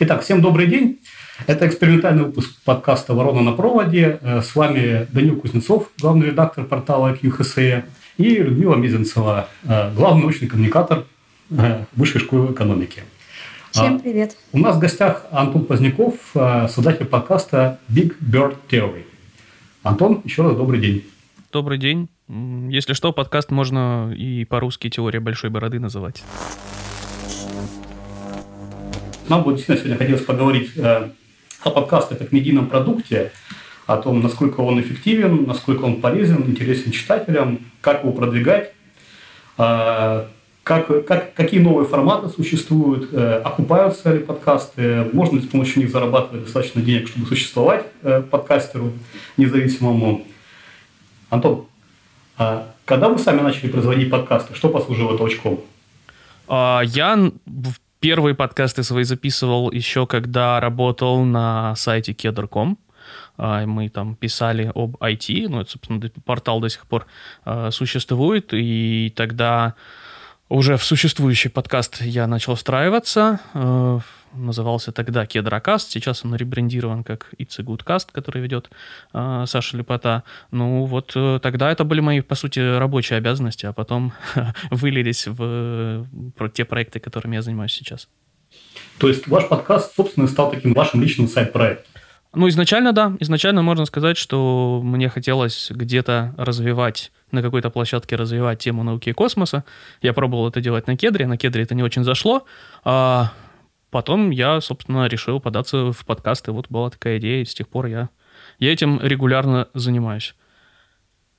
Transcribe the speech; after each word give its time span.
Итак, 0.00 0.22
всем 0.22 0.40
добрый 0.40 0.66
день. 0.66 0.98
Это 1.46 1.68
экспериментальный 1.68 2.24
выпуск 2.24 2.50
подкаста 2.64 3.14
«Ворона 3.14 3.42
на 3.42 3.52
проводе». 3.52 4.18
Э, 4.22 4.42
с 4.42 4.56
вами 4.56 5.06
Данил 5.12 5.36
Кузнецов, 5.36 5.88
главный 6.00 6.26
редактор 6.26 6.64
портала 6.64 7.14
QHSE, 7.14 7.84
и 8.16 8.36
Людмила 8.36 8.74
Мизинцева, 8.74 9.48
э, 9.62 9.92
главный 9.94 10.22
научный 10.22 10.48
коммуникатор 10.48 11.04
э, 11.50 11.84
Высшей 11.92 12.20
школы 12.20 12.52
экономики. 12.52 13.04
Всем 13.70 14.00
привет. 14.00 14.36
У 14.52 14.58
нас 14.58 14.76
в 14.76 14.80
гостях 14.80 15.26
Антон 15.30 15.64
Поздняков, 15.64 16.14
создатель 16.32 17.06
подкаста 17.06 17.78
Big 17.88 18.14
Bird 18.20 18.56
Theory. 18.68 19.04
Антон, 19.84 20.22
еще 20.24 20.42
раз 20.42 20.56
добрый 20.56 20.80
день. 20.80 21.04
Добрый 21.52 21.78
день. 21.78 22.08
Если 22.28 22.94
что, 22.94 23.12
подкаст 23.12 23.50
можно 23.50 24.12
и 24.16 24.44
по-русски 24.44 24.90
«Теория 24.90 25.20
большой 25.20 25.50
бороды» 25.50 25.78
называть. 25.78 26.24
Нам 29.28 29.42
бы 29.42 29.52
действительно 29.52 29.78
сегодня 29.78 29.98
хотелось 29.98 30.24
поговорить 30.24 30.72
э, 30.76 31.08
о 31.62 31.70
подкасте 31.70 32.14
как 32.14 32.30
медийном 32.30 32.66
продукте, 32.66 33.32
о 33.86 33.96
том, 33.96 34.20
насколько 34.20 34.60
он 34.60 34.80
эффективен, 34.80 35.44
насколько 35.46 35.84
он 35.84 36.02
полезен, 36.02 36.42
интересен 36.42 36.92
читателям, 36.92 37.60
как 37.80 38.02
его 38.02 38.12
продвигать, 38.12 38.72
э, 39.56 40.26
как, 40.62 41.06
как, 41.06 41.32
какие 41.32 41.60
новые 41.60 41.86
форматы 41.86 42.28
существуют, 42.28 43.14
э, 43.14 43.40
окупаются 43.42 44.12
ли 44.12 44.18
подкасты, 44.18 45.08
можно 45.14 45.36
ли 45.36 45.42
с 45.42 45.48
помощью 45.48 45.80
них 45.80 45.90
зарабатывать 45.90 46.44
достаточно 46.44 46.82
денег, 46.82 47.08
чтобы 47.08 47.26
существовать 47.26 47.86
подкастеру 48.30 48.92
независимому. 49.38 50.26
Антон, 51.30 51.66
а 52.36 52.68
когда 52.84 53.08
вы 53.08 53.18
сами 53.18 53.40
начали 53.40 53.68
производить 53.68 54.10
подкасты, 54.10 54.54
что 54.54 54.68
послужило 54.68 55.16
толчком? 55.16 55.60
А, 56.46 56.82
я 56.84 57.30
первые 58.04 58.34
подкасты 58.34 58.82
свои 58.82 59.04
записывал 59.04 59.72
еще 59.72 60.06
когда 60.06 60.60
работал 60.60 61.24
на 61.24 61.74
сайте 61.74 62.12
keder.com. 62.12 62.76
А, 63.38 63.64
мы 63.64 63.88
там 63.88 64.14
писали 64.14 64.70
об 64.74 64.96
IT, 64.96 65.48
ну, 65.48 65.62
это, 65.62 65.70
собственно, 65.70 66.02
портал 66.22 66.60
до 66.60 66.68
сих 66.68 66.86
пор 66.86 67.06
а, 67.46 67.70
существует, 67.70 68.52
и 68.52 69.10
тогда 69.16 69.72
уже 70.50 70.76
в 70.76 70.84
существующий 70.84 71.48
подкаст 71.48 72.02
я 72.02 72.26
начал 72.26 72.56
встраиваться. 72.56 73.40
Э, 74.34 74.38
назывался 74.38 74.92
тогда 74.92 75.26
Кедрокаст, 75.26 75.90
сейчас 75.90 76.24
он 76.24 76.34
ребрендирован 76.34 77.04
как 77.04 77.32
Cast, 77.38 78.08
который 78.12 78.42
ведет 78.42 78.70
э, 79.12 79.44
Саша 79.46 79.76
Лепота. 79.76 80.24
Ну 80.50 80.84
вот 80.84 81.12
э, 81.14 81.38
тогда 81.42 81.70
это 81.70 81.84
были 81.84 82.00
мои, 82.00 82.20
по 82.20 82.34
сути, 82.34 82.60
рабочие 82.78 83.18
обязанности, 83.18 83.66
а 83.66 83.72
потом 83.72 84.12
вылились 84.70 85.26
в 85.26 86.06
те 86.52 86.64
проекты, 86.64 87.00
которыми 87.00 87.36
я 87.36 87.42
занимаюсь 87.42 87.72
сейчас. 87.72 88.08
То 88.98 89.08
есть 89.08 89.26
ваш 89.26 89.48
подкаст, 89.48 89.94
собственно, 89.96 90.28
стал 90.28 90.50
таким 90.50 90.74
вашим 90.74 91.02
личным 91.02 91.28
сайт-проектом? 91.28 91.86
Ну, 92.36 92.48
изначально, 92.48 92.92
да. 92.92 93.16
Изначально 93.20 93.62
можно 93.62 93.84
сказать, 93.84 94.16
что 94.16 94.80
мне 94.82 95.08
хотелось 95.08 95.70
где-то 95.70 96.34
развивать 96.36 97.12
на 97.30 97.42
какой-то 97.42 97.70
площадке 97.70 98.16
развивать 98.16 98.58
тему 98.58 98.82
науки 98.82 99.10
и 99.10 99.12
космоса. 99.12 99.64
Я 100.02 100.12
пробовал 100.12 100.48
это 100.48 100.60
делать 100.60 100.86
на 100.86 100.96
кедре, 100.96 101.26
на 101.26 101.36
кедре 101.36 101.62
это 101.62 101.74
не 101.74 101.82
очень 101.82 102.02
зашло. 102.02 102.44
А 102.84 103.32
потом 103.94 104.30
я, 104.30 104.60
собственно, 104.60 105.06
решил 105.06 105.38
податься 105.38 105.92
в 105.92 106.04
подкасты. 106.04 106.50
Вот 106.50 106.66
была 106.68 106.90
такая 106.90 107.18
идея, 107.18 107.42
и 107.42 107.44
с 107.44 107.54
тех 107.54 107.68
пор 107.68 107.86
я, 107.86 108.08
я 108.58 108.72
этим 108.72 108.98
регулярно 109.00 109.68
занимаюсь. 109.72 110.34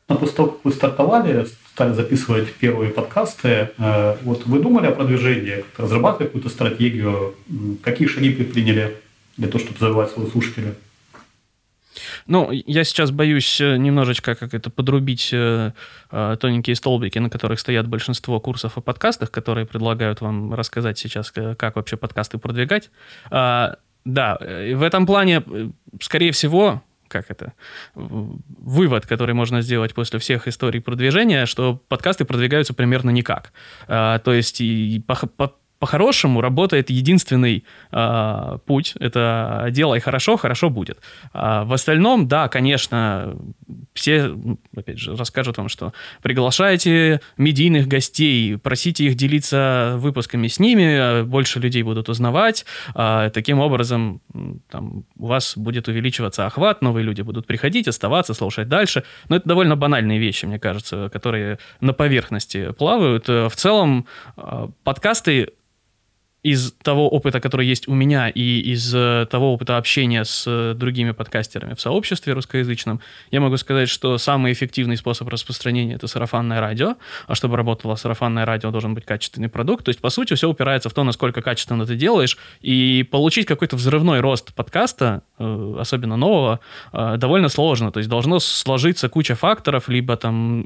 А 0.08 0.16
после 0.16 0.38
того, 0.38 0.52
как 0.52 0.64
вы 0.64 0.72
стартовали, 0.72 1.45
стали 1.73 1.92
записывать 1.92 2.53
первые 2.53 2.92
подкасты, 2.92 3.72
э, 3.78 4.16
вот 4.22 4.45
вы 4.45 4.59
думали 4.59 4.86
о 4.88 4.92
продвижении, 4.92 5.66
разрабатывали 5.75 6.28
какую-то 6.28 6.47
стратегию, 6.47 7.36
какие 7.84 8.08
шаги 8.08 8.30
предприняли 8.30 8.95
для 9.36 9.50
того, 9.50 9.62
чтобы 9.62 9.78
завоевать 9.78 10.12
своих 10.12 10.31
слушателей? 10.31 10.75
Ну, 12.28 12.51
я 12.51 12.83
сейчас 12.83 13.11
боюсь 13.11 13.61
э, 13.61 13.78
немножечко 13.78 14.35
как 14.35 14.53
это 14.53 14.69
подрубить 14.69 15.29
э, 15.31 15.72
э, 16.11 16.38
тоненькие 16.39 16.75
столбики, 16.75 17.19
на 17.19 17.29
которых 17.29 17.59
стоят 17.59 17.88
большинство 17.88 18.39
курсов 18.39 18.78
о 18.78 18.81
подкастах, 18.81 19.31
которые 19.31 19.66
предлагают 19.66 20.22
вам 20.22 20.53
рассказать 20.53 20.97
сейчас, 20.97 21.31
э, 21.35 21.55
как 21.55 21.75
вообще 21.75 21.97
подкасты 21.97 22.38
продвигать. 22.38 22.89
А, 23.31 23.78
да, 24.05 24.38
в 24.39 24.84
этом 24.84 25.05
плане, 25.05 25.44
скорее 26.00 26.31
всего, 26.31 26.84
как 27.07 27.29
это, 27.29 27.53
вывод, 27.95 29.05
который 29.05 29.34
можно 29.34 29.61
сделать 29.61 29.94
после 29.94 30.19
всех 30.19 30.47
историй 30.47 30.81
продвижения, 30.81 31.45
что 31.45 31.75
подкасты 31.88 32.25
продвигаются 32.25 32.73
примерно 32.73 33.09
никак. 33.09 33.51
А, 33.88 34.19
то 34.19 34.34
есть 34.34 34.61
и 34.61 35.03
по, 35.07 35.16
по, 35.16 35.55
по-хорошему 35.80 36.41
работает 36.41 36.90
единственный 36.90 37.66
э, 37.91 38.58
путь. 38.66 38.94
Это 39.00 39.68
делай 39.72 40.00
хорошо, 40.00 40.38
хорошо 40.38 40.69
будет. 40.69 41.00
А 41.34 41.63
в 41.66 41.74
остальном, 41.74 42.28
да, 42.28 42.47
конечно, 42.47 43.36
все, 43.94 44.35
опять 44.75 45.00
же, 45.00 45.16
расскажут 45.16 45.58
вам, 45.58 45.69
что 45.69 45.94
приглашайте 46.22 47.19
медийных 47.38 47.88
гостей, 47.88 48.58
просите 48.58 49.06
их 49.06 49.16
делиться 49.16 49.96
выпусками 49.97 50.47
с 50.47 50.59
ними, 50.59 51.24
больше 51.24 51.59
людей 51.59 51.84
будут 51.84 52.08
узнавать. 52.09 52.66
Э, 52.96 53.30
таким 53.34 53.59
образом, 53.59 54.22
там, 54.69 55.06
у 55.18 55.28
вас 55.28 55.58
будет 55.58 55.88
увеличиваться 55.88 56.46
охват, 56.46 56.81
новые 56.81 57.03
люди 57.03 57.22
будут 57.22 57.47
приходить, 57.47 57.88
оставаться, 57.88 58.34
слушать 58.34 58.69
дальше. 58.69 59.03
Но 59.28 59.35
это 59.35 59.47
довольно 59.47 59.75
банальные 59.75 60.19
вещи, 60.19 60.46
мне 60.46 60.59
кажется, 60.59 61.09
которые 61.12 61.59
на 61.81 61.94
поверхности 61.94 62.72
плавают. 62.72 63.28
В 63.28 63.52
целом, 63.56 64.08
э, 64.38 64.68
подкасты 64.84 65.50
из 66.45 66.73
того 66.83 67.09
опыта, 67.09 67.39
который 67.39 67.66
есть 67.66 67.88
у 67.88 67.95
меня, 67.95 68.29
и 68.29 68.59
из 68.59 68.94
э, 68.94 69.25
того 69.31 69.51
опыта 69.51 69.78
общения 69.78 70.23
с 70.23 70.44
э, 70.45 70.75
другими 70.75 71.09
подкастерами 71.09 71.73
в 71.73 71.81
сообществе 71.81 72.33
русскоязычном, 72.33 73.01
я 73.31 73.41
могу 73.41 73.57
сказать, 73.57 73.89
что 73.89 74.19
самый 74.19 74.53
эффективный 74.53 74.95
способ 74.95 75.28
распространения— 75.29 75.95
это 75.95 76.05
сарафанное 76.05 76.61
радио. 76.61 76.97
А 77.25 77.34
чтобы 77.34 77.57
работало 77.57 77.95
сарафанное 77.95 78.45
радио, 78.45 78.69
должен 78.69 78.94
быть 78.94 79.05
качественный 79.05 79.50
продукт. 79.50 79.85
То 79.85 79.89
есть, 79.89 80.00
по 80.00 80.11
сути, 80.11 80.35
все 80.35 80.47
упирается 80.47 80.88
в 80.89 80.94
то, 80.94 81.03
насколько 81.03 81.41
качественно 81.41 81.84
ты 81.84 81.95
делаешь. 81.95 82.38
И 82.61 83.07
получить 83.09 83.47
какой-то 83.47 83.75
взрывной 83.75 84.19
рост 84.19 84.53
подкаста, 84.53 85.23
особенно 85.38 86.18
нового, 86.18 86.59
довольно 86.94 87.50
сложно. 87.50 87.91
То 87.91 88.00
есть, 88.00 88.09
должно 88.09 88.40
сложиться 88.40 89.09
куча 89.09 89.35
факторов, 89.35 89.90
либо 89.90 90.16
там 90.18 90.66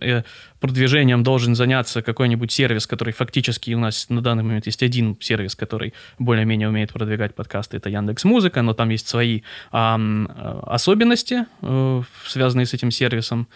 продвижением 0.60 1.24
должен 1.24 1.56
заняться 1.56 2.02
какой-нибудь 2.02 2.52
сервис, 2.52 2.88
который 2.88 3.14
фактически 3.14 3.74
у 3.74 3.80
нас 3.80 4.10
на 4.10 4.22
данный 4.22 4.44
момент 4.44 4.66
есть 4.66 4.84
один 4.84 5.18
сервис, 5.20 5.56
который 5.56 5.94
более-менее 6.20 6.70
умеет 6.70 6.94
продвигать 6.94 7.36
подкасты, 7.36 7.78
это 7.78 7.90
Яндекс 7.90 8.26
Музыка, 8.26 8.62
но 8.62 8.74
там 8.74 8.90
есть 8.90 9.08
свои 9.08 9.42
особенности, 9.72 11.46
э, 11.62 12.02
связанные 12.26 12.66
с 12.66 12.74
этим 12.74 12.92
сервисом. 12.92 13.48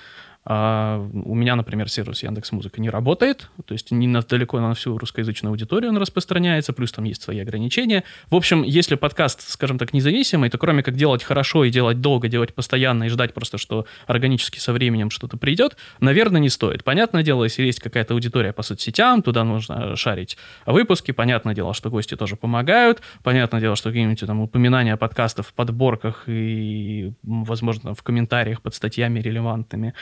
А 0.45 0.99
у 1.13 1.35
меня, 1.35 1.55
например, 1.55 1.89
сервис 1.89 2.23
Яндекс 2.23 2.51
Музыка 2.51 2.81
не 2.81 2.89
работает, 2.89 3.49
то 3.65 3.73
есть 3.73 3.91
не 3.91 4.07
на, 4.07 4.21
далеко 4.21 4.59
на 4.59 4.73
всю 4.73 4.97
русскоязычную 4.97 5.51
аудиторию 5.51 5.91
он 5.91 5.97
распространяется, 5.97 6.73
плюс 6.73 6.91
там 6.91 7.05
есть 7.05 7.21
свои 7.21 7.39
ограничения. 7.39 8.03
В 8.29 8.35
общем, 8.35 8.63
если 8.63 8.95
подкаст, 8.95 9.49
скажем 9.49 9.77
так, 9.77 9.93
независимый, 9.93 10.49
то 10.49 10.57
кроме 10.57 10.83
как 10.83 10.95
делать 10.95 11.23
хорошо 11.23 11.63
и 11.63 11.69
делать 11.69 12.01
долго, 12.01 12.27
делать 12.27 12.53
постоянно 12.53 13.05
и 13.05 13.07
ждать 13.07 13.33
просто, 13.33 13.57
что 13.57 13.85
органически 14.05 14.59
со 14.59 14.73
временем 14.73 15.09
что-то 15.11 15.37
придет, 15.37 15.77
наверное, 16.01 16.41
не 16.41 16.49
стоит. 16.49 16.83
Понятное 16.83 17.23
дело, 17.23 17.45
если 17.45 17.63
есть 17.63 17.79
какая-то 17.79 18.13
аудитория 18.13 18.51
по 18.51 18.63
соцсетям, 18.63 19.21
туда 19.21 19.45
нужно 19.45 19.95
шарить 19.95 20.37
выпуски, 20.65 21.11
понятное 21.11 21.55
дело, 21.55 21.73
что 21.73 21.89
гости 21.89 22.15
тоже 22.15 22.35
помогают, 22.35 23.01
понятное 23.23 23.61
дело, 23.61 23.77
что 23.77 23.89
какие-нибудь 23.89 24.19
там 24.19 24.41
упоминания 24.41 24.97
подкастов 24.97 25.47
в 25.47 25.53
подборках 25.53 26.23
и, 26.27 27.13
возможно, 27.23 27.95
в 27.95 28.03
комментариях 28.03 28.61
под 28.61 28.75
статьями 28.75 29.21
релевантными 29.21 29.93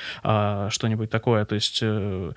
что-нибудь 0.69 1.09
такое. 1.09 1.45
То 1.45 1.55
есть 1.55 1.79
э, 1.81 2.31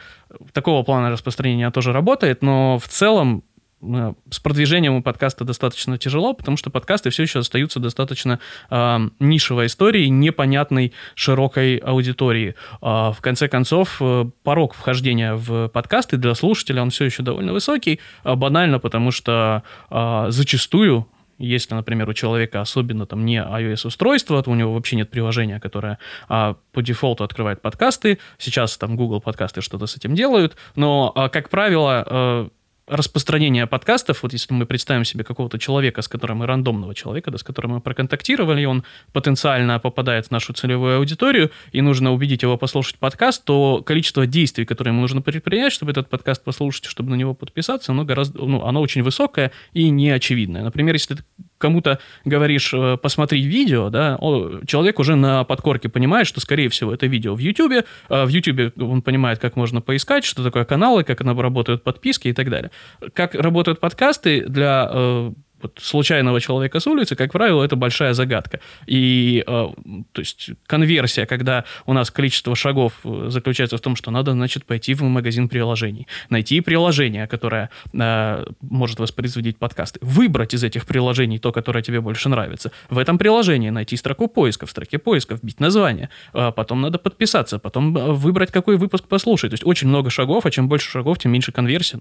такого 0.53 0.83
плана 0.83 1.11
распространения 1.11 1.71
тоже 1.71 1.93
работает, 1.93 2.43
но 2.43 2.79
в 2.79 2.89
целом 2.89 3.45
э, 3.83 4.15
с 4.31 4.41
продвижением 4.41 4.95
у 4.95 5.03
подкаста 5.03 5.45
достаточно 5.45 5.99
тяжело, 5.99 6.35
потому 6.35 6.57
что 6.57 6.71
подкасты 6.71 7.11
все 7.11 7.23
еще 7.23 7.41
остаются 7.41 7.81
достаточно 7.81 8.41
э, 8.71 8.99
нишевой 9.21 9.67
историей, 9.67 10.11
непонятной 10.11 10.93
широкой 11.15 11.77
аудитории. 11.77 12.55
Э, 12.83 13.13
в 13.13 13.19
конце 13.21 13.49
концов, 13.49 13.99
э, 14.01 14.25
порог 14.43 14.75
вхождения 14.75 15.35
в 15.35 15.69
подкасты 15.69 16.17
для 16.17 16.35
слушателя 16.35 16.83
он 16.83 16.91
все 16.91 17.05
еще 17.05 17.23
довольно 17.23 17.53
высокий, 17.53 18.01
э, 18.25 18.35
банально 18.35 18.79
потому 18.79 19.11
что 19.11 19.63
э, 19.91 20.27
зачастую 20.29 21.09
если, 21.39 21.75
например, 21.75 22.09
у 22.09 22.13
человека 22.13 22.61
особенно 22.61 23.07
там 23.07 23.25
не 23.25 23.39
iOS-устройство, 23.39 24.43
то 24.43 24.51
у 24.51 24.55
него 24.55 24.75
вообще 24.75 24.97
нет 24.97 25.11
приложения, 25.11 25.61
которое 25.61 25.99
а, 26.29 26.57
по 26.73 26.83
дефолту 26.83 27.25
открывает 27.25 27.63
подкасты. 27.63 28.19
Сейчас 28.39 28.77
там 28.77 28.97
Google 28.97 29.21
подкасты 29.21 29.61
что-то 29.61 29.87
с 29.87 29.97
этим 29.97 30.15
делают, 30.15 30.57
но, 30.77 31.13
а, 31.15 31.29
как 31.29 31.49
правило, 31.49 32.05
а, 32.07 32.49
распространение 32.87 33.67
подкастов, 33.67 34.23
вот 34.23 34.33
если 34.33 34.53
мы 34.53 34.67
представим 34.67 35.05
себе 35.05 35.25
какого-то 35.25 35.59
человека, 35.59 36.03
с 36.03 36.09
которым 36.09 36.39
мы 36.39 36.47
рандомного 36.47 36.95
человека, 36.95 37.31
да, 37.31 37.39
с 37.39 37.43
которым 37.43 37.73
мы 37.73 37.81
проконтактировали, 37.81 38.65
он 38.65 38.85
потенциально 39.13 39.79
попадает 39.79 40.27
в 40.27 40.31
нашу 40.31 40.53
целевую 40.53 40.99
аудиторию, 40.99 41.51
и 41.73 41.81
нужно 41.81 42.13
убедить 42.13 42.43
его 42.43 42.59
послушать 42.59 42.99
подкаст, 42.99 43.45
то 43.45 43.83
количество 43.83 44.27
действий, 44.27 44.65
которые 44.67 44.93
ему 44.93 45.01
нужно 45.01 45.23
предпринять, 45.23 45.73
чтобы 45.73 45.93
этот 45.93 46.09
подкаст 46.09 46.45
послушать, 46.45 46.85
чтобы 46.85 47.11
на 47.11 47.15
него 47.15 47.35
подписаться, 47.35 47.93
оно 47.93 48.05
гораздо, 48.05 48.45
ну, 48.45 48.65
оно 48.65 48.81
очень 48.81 49.03
высокое 49.03 49.51
и 49.73 49.89
неочевидное. 49.89 50.63
Например, 50.63 50.95
если 50.95 51.17
кому-то 51.59 51.99
говоришь, 52.25 52.73
э, 52.75 52.97
посмотри 53.01 53.43
видео, 53.43 53.91
да, 53.91 54.19
человек 54.67 54.99
уже 54.99 55.17
на 55.17 55.45
подкорке 55.45 55.89
понимает, 55.89 56.27
что, 56.27 56.41
скорее 56.41 56.69
всего, 56.69 56.93
это 56.93 57.07
видео 57.07 57.35
в 57.35 57.39
YouTube. 57.39 57.85
В 58.09 58.29
YouTube 58.29 58.81
он 58.81 59.03
понимает, 59.03 59.39
как 59.39 59.57
можно 59.57 59.81
поискать, 59.81 60.25
что 60.25 60.43
такое 60.43 60.65
каналы, 60.65 61.05
как 61.05 61.21
работают 61.21 61.83
подписки 61.83 62.29
и 62.29 62.33
так 62.33 62.51
далее. 62.51 62.71
Как 63.13 63.35
работают 63.35 63.81
подкасты 63.81 64.45
для 64.47 65.33
вот 65.65 65.79
случайного 65.83 66.41
человека 66.41 66.81
с 66.81 66.87
улицы, 66.87 67.17
как 67.17 67.33
правило, 67.33 67.65
это 67.65 67.77
большая 67.77 68.13
загадка. 68.15 68.61
И, 68.87 69.43
э, 69.47 69.69
то 70.13 70.21
есть, 70.21 70.51
конверсия, 70.67 71.27
когда 71.27 71.65
у 71.87 71.93
нас 71.93 72.11
количество 72.11 72.55
шагов 72.55 72.93
э, 73.05 73.27
заключается 73.31 73.77
в 73.77 73.81
том, 73.81 73.97
что 73.97 74.11
надо, 74.11 74.33
значит, 74.33 74.65
пойти 74.65 74.95
в 74.95 75.03
магазин 75.03 75.49
приложений, 75.49 76.07
найти 76.31 76.61
приложение, 76.61 77.27
которое 77.27 77.71
э, 77.93 78.45
может 78.61 79.01
воспроизводить 79.01 79.59
подкасты, 79.59 79.99
выбрать 80.03 80.55
из 80.55 80.63
этих 80.63 80.87
приложений 80.87 81.39
то, 81.39 81.53
которое 81.53 81.83
тебе 81.83 82.01
больше 82.01 82.29
нравится. 82.29 82.71
В 82.91 82.99
этом 82.99 83.19
приложении 83.19 83.71
найти 83.71 83.97
строку 83.97 84.29
поиска, 84.29 84.67
в 84.67 84.71
строке 84.71 84.99
поиска 84.99 85.35
вбить 85.35 85.61
название, 85.61 86.11
э, 86.35 86.53
потом 86.55 86.83
надо 86.83 86.99
подписаться, 86.99 87.59
потом 87.59 87.97
э, 87.97 88.13
выбрать, 88.13 88.53
какой 88.53 88.77
выпуск 88.77 89.05
послушать. 89.09 89.51
То 89.51 89.55
есть, 89.55 89.67
очень 89.67 89.89
много 89.89 90.11
шагов, 90.11 90.47
а 90.47 90.51
чем 90.51 90.69
больше 90.69 90.91
шагов, 90.91 91.19
тем 91.19 91.33
меньше 91.33 91.53
конверсия. 91.53 92.01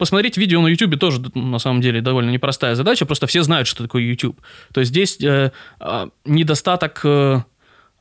Посмотреть 0.00 0.38
видео 0.38 0.62
на 0.62 0.68
YouTube 0.68 0.98
тоже, 0.98 1.20
на 1.34 1.58
самом 1.58 1.82
деле, 1.82 2.00
довольно 2.00 2.30
непростая 2.30 2.74
задача, 2.74 3.04
просто 3.04 3.26
все 3.26 3.42
знают, 3.42 3.68
что 3.68 3.82
такое 3.82 4.02
YouTube. 4.02 4.40
То 4.72 4.80
есть 4.80 4.92
здесь 4.92 5.20
э, 5.20 5.50
э, 5.78 6.06
недостаток 6.24 7.02
э, 7.04 7.42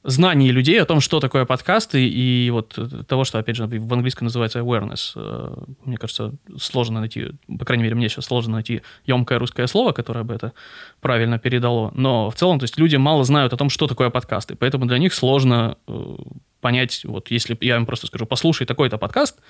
знаний 0.05 0.49
людей 0.51 0.81
о 0.81 0.85
том, 0.85 1.01
что 1.01 1.19
такое 1.19 1.43
подкасты, 1.43 2.07
и 2.07 2.49
вот 2.51 2.79
того, 3.05 3.25
что, 3.25 3.37
опять 3.37 3.57
же, 3.57 3.67
в 3.67 3.93
английском 3.93 4.27
называется 4.27 4.59
awareness. 4.59 5.11
Э, 5.17 5.57
мне 5.83 5.97
кажется, 5.97 6.35
сложно 6.57 7.01
найти, 7.01 7.31
по 7.59 7.65
крайней 7.65 7.83
мере, 7.83 7.95
мне 7.95 8.07
сейчас 8.07 8.27
сложно 8.27 8.53
найти 8.53 8.81
емкое 9.05 9.37
русское 9.37 9.67
слово, 9.67 9.91
которое 9.91 10.23
бы 10.23 10.33
это 10.33 10.53
правильно 11.01 11.37
передало. 11.37 11.91
Но 11.95 12.29
в 12.29 12.35
целом, 12.35 12.59
то 12.59 12.63
есть 12.63 12.77
люди 12.77 12.95
мало 12.95 13.25
знают 13.25 13.51
о 13.51 13.57
том, 13.57 13.69
что 13.69 13.87
такое 13.87 14.09
подкасты, 14.09 14.55
поэтому 14.55 14.85
для 14.85 14.99
них 14.99 15.13
сложно 15.13 15.75
э, 15.85 16.15
понять, 16.61 17.01
вот 17.03 17.29
если 17.29 17.57
я 17.59 17.75
им 17.75 17.85
просто 17.85 18.07
скажу, 18.07 18.25
послушай 18.25 18.65
такой-то 18.65 18.97
подкаст, 18.97 19.41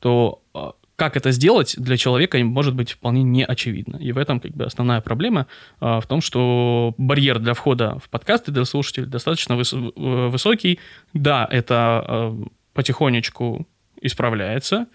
то 0.00 0.42
а, 0.54 0.72
как 0.96 1.16
это 1.16 1.30
сделать 1.30 1.74
для 1.78 1.96
человека 1.96 2.38
может 2.38 2.74
быть 2.74 2.92
вполне 2.92 3.22
не 3.22 3.44
очевидно. 3.44 3.96
И 3.98 4.12
в 4.12 4.18
этом 4.18 4.40
как 4.40 4.52
бы 4.52 4.64
основная 4.64 5.00
проблема 5.00 5.46
а, 5.78 6.00
в 6.00 6.06
том, 6.06 6.20
что 6.20 6.94
барьер 6.96 7.38
для 7.38 7.54
входа 7.54 7.98
в 7.98 8.08
подкасты 8.08 8.50
для 8.50 8.64
слушателей 8.64 9.06
достаточно 9.06 9.54
выс- 9.54 10.30
высокий. 10.30 10.80
Да, 11.12 11.46
это 11.50 11.74
а, 11.76 12.38
потихонечку 12.72 13.66
исправляется. 14.00 14.86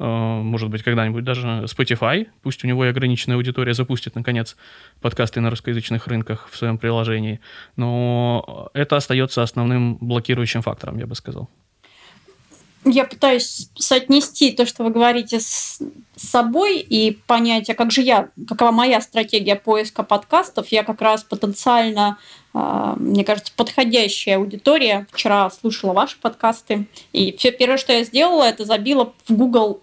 Может 0.00 0.70
быть, 0.70 0.84
когда-нибудь 0.84 1.24
даже 1.24 1.64
Spotify, 1.64 2.28
пусть 2.42 2.62
у 2.62 2.68
него 2.68 2.84
и 2.84 2.88
ограниченная 2.88 3.36
аудитория, 3.36 3.74
запустит, 3.74 4.14
наконец, 4.14 4.56
подкасты 5.00 5.40
на 5.40 5.50
русскоязычных 5.50 6.06
рынках 6.06 6.48
в 6.48 6.56
своем 6.56 6.78
приложении. 6.78 7.40
Но 7.74 8.70
это 8.74 8.94
остается 8.94 9.42
основным 9.42 9.96
блокирующим 9.96 10.62
фактором, 10.62 10.98
я 10.98 11.08
бы 11.08 11.16
сказал 11.16 11.50
я 12.90 13.04
пытаюсь 13.04 13.68
соотнести 13.76 14.52
то, 14.52 14.66
что 14.66 14.84
вы 14.84 14.90
говорите 14.90 15.40
с 15.40 15.80
собой 16.16 16.78
и 16.78 17.12
понять, 17.26 17.70
а 17.70 17.74
как 17.74 17.90
же 17.90 18.02
я, 18.02 18.28
какова 18.48 18.70
моя 18.70 19.00
стратегия 19.00 19.56
поиска 19.56 20.02
подкастов. 20.02 20.68
Я 20.68 20.82
как 20.82 21.00
раз 21.00 21.22
потенциально, 21.22 22.18
а, 22.52 22.94
мне 22.96 23.24
кажется, 23.24 23.52
подходящая 23.56 24.36
аудитория. 24.36 25.06
Вчера 25.12 25.50
слушала 25.50 25.92
ваши 25.92 26.18
подкасты, 26.18 26.86
и 27.12 27.36
все 27.36 27.52
первое, 27.52 27.78
что 27.78 27.92
я 27.92 28.04
сделала, 28.04 28.44
это 28.44 28.64
забила 28.64 29.12
в 29.26 29.32
Google 29.32 29.80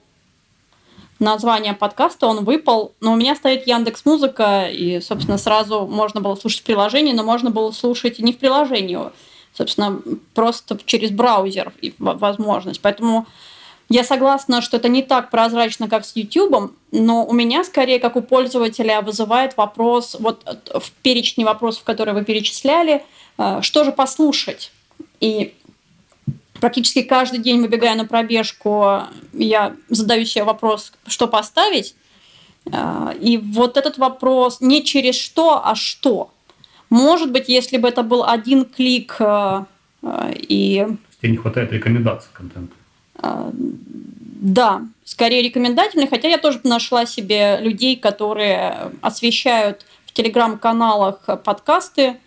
название 1.19 1.74
подкаста, 1.74 2.28
он 2.28 2.44
выпал, 2.44 2.94
но 3.00 3.13
у 3.13 3.16
меня 3.16 3.36
стоит 3.36 3.68
Яндекс 3.68 4.04
Музыка, 4.06 4.68
и, 4.69 5.00
собственно, 5.00 5.38
сразу 5.38 5.88
можно 5.88 6.19
было 6.19 6.36
слушать 6.36 6.62
в 6.62 6.63
приложении, 6.63 7.13
но 7.13 7.24
можно 7.24 7.51
было 7.51 7.72
слушать 7.72 8.19
и 8.19 8.24
не 8.24 8.34
в 8.34 8.38
приложении 8.38 9.00
собственно, 9.56 10.00
просто 10.34 10.78
через 10.86 11.12
браузер 11.12 11.74
возможность. 11.98 12.81
Поэтому 12.81 13.25
я 13.90 14.04
согласна, 14.04 14.62
что 14.62 14.78
это 14.78 14.90
не 14.90 15.04
так 15.04 15.30
прозрачно, 15.30 15.88
как 15.88 16.06
с 16.06 16.16
YouTube, 16.16 16.74
но 16.92 17.25
у 17.25 17.34
меня 17.34 17.63
скорее, 17.63 18.00
как 18.00 18.16
у 18.16 18.22
пользователя, 18.22 19.02
вызывает 19.02 19.57
вопрос, 19.57 20.16
вот 20.19 20.44
в 20.74 20.92
перечне 21.04 21.46
вопросов, 21.46 21.84
которые 21.84 22.16
вы 22.16 22.24
перечисляли, 22.24 23.04
э, 23.38 23.60
что 23.62 23.84
же 23.84 23.92
послушать? 23.92 24.72
И 25.19 25.54
практически 26.60 27.04
каждый 27.04 27.40
день, 27.40 27.62
выбегая 27.62 27.96
на 27.96 28.06
пробежку, 28.06 29.04
я 29.34 29.75
задаю 29.90 30.25
себе 30.25 30.44
вопрос, 30.46 30.92
что 31.06 31.28
поставить. 31.28 31.96
Э, 32.66 33.13
и 33.22 33.38
вот 33.38 33.78
этот 33.78 34.00
вопрос 34.00 34.62
не 34.62 34.84
через 34.84 35.16
что, 35.16 35.62
а 35.63 35.75
что. 35.75 36.31
Может 36.90 37.32
быть, 37.32 37.50
если 37.50 37.78
бы 37.78 37.88
это 37.88 38.04
был 38.04 38.24
один 38.24 38.66
клик 38.66 39.16
э, 39.20 39.66
э, 40.04 40.34
и... 40.36 40.88
Тебе 41.20 41.32
не 41.32 41.38
хватает 41.38 41.72
рекомендаций 41.72 42.30
контента. 42.34 42.76
Э, 43.22 43.50
да, 43.54 44.84
скорее 45.04 45.42
рекомендательный, 45.42 46.08
хотя 46.08 46.28
я 46.28 46.38
тоже 46.38 46.60
нашла 46.64 47.06
себе 47.06 47.58
людей, 47.62 47.96
которые 47.96 48.92
освещают 49.02 49.86
в 50.06 50.14
телеграм-каналах 50.14 51.22
подкасты 51.44 52.18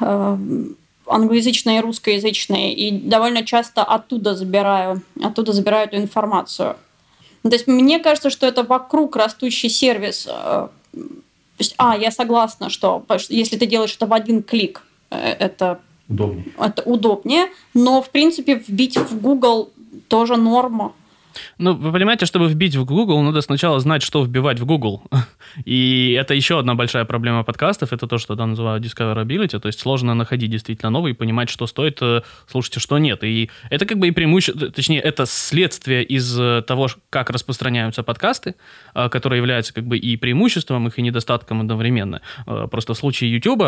англоязычные 0.00 1.78
и 1.78 1.80
русскоязычные, 1.80 2.74
и 2.74 2.90
довольно 2.90 3.44
часто 3.44 3.82
оттуда 3.82 4.34
забираю, 4.34 5.02
оттуда 5.22 5.52
забираю 5.52 5.88
эту 5.88 5.96
информацию. 5.96 6.76
То 7.42 7.50
есть 7.50 7.66
мне 7.66 7.98
кажется, 7.98 8.30
что 8.30 8.46
это 8.46 8.62
вокруг 8.62 9.16
растущий 9.16 9.68
сервис 9.68 10.28
есть, 11.62 11.74
а, 11.78 11.96
я 11.96 12.10
согласна, 12.10 12.70
что 12.70 13.04
если 13.28 13.56
ты 13.56 13.66
делаешь 13.66 13.94
это 13.96 14.06
в 14.06 14.12
один 14.12 14.42
клик, 14.42 14.82
э, 15.10 15.16
это 15.16 15.80
удобнее. 16.08 16.44
Это 16.58 16.82
удобнее, 16.82 17.46
но 17.74 18.02
в 18.02 18.10
принципе 18.10 18.54
вбить 18.54 18.96
в 18.96 19.20
Google 19.20 19.70
тоже 20.08 20.36
норма. 20.36 20.92
Ну, 21.58 21.74
вы 21.74 21.92
понимаете, 21.92 22.26
чтобы 22.26 22.48
вбить 22.48 22.76
в 22.76 22.84
Google, 22.84 23.22
надо 23.22 23.40
сначала 23.40 23.80
знать, 23.80 24.02
что 24.02 24.24
вбивать 24.24 24.60
в 24.60 24.66
Google. 24.66 25.02
И 25.64 26.16
это 26.18 26.34
еще 26.34 26.58
одна 26.58 26.74
большая 26.74 27.04
проблема 27.04 27.44
подкастов, 27.44 27.92
это 27.92 28.06
то, 28.06 28.18
что 28.18 28.36
там 28.36 28.50
называют 28.50 28.84
discoverability, 28.84 29.58
то 29.58 29.66
есть 29.66 29.80
сложно 29.80 30.14
находить 30.14 30.50
действительно 30.50 30.90
новый 30.90 31.12
и 31.12 31.14
понимать, 31.14 31.50
что 31.50 31.66
стоит 31.66 31.98
э, 32.00 32.22
слушать, 32.46 32.76
а 32.76 32.80
что 32.80 32.98
нет. 32.98 33.24
И 33.24 33.50
это 33.70 33.86
как 33.86 33.98
бы 33.98 34.08
и 34.08 34.10
преимущество, 34.10 34.70
точнее, 34.70 35.00
это 35.00 35.26
следствие 35.26 36.04
из 36.04 36.38
э, 36.38 36.62
того, 36.66 36.88
как 37.10 37.30
распространяются 37.30 38.02
подкасты, 38.02 38.54
э, 38.94 39.08
которые 39.08 39.38
являются 39.38 39.74
как 39.74 39.84
бы 39.84 39.98
и 39.98 40.16
преимуществом 40.16 40.88
их, 40.88 40.98
и 40.98 41.02
недостатком 41.02 41.60
одновременно. 41.60 42.20
Просто 42.70 42.94
в 42.94 42.96
случае 42.96 43.32
YouTube, 43.32 43.62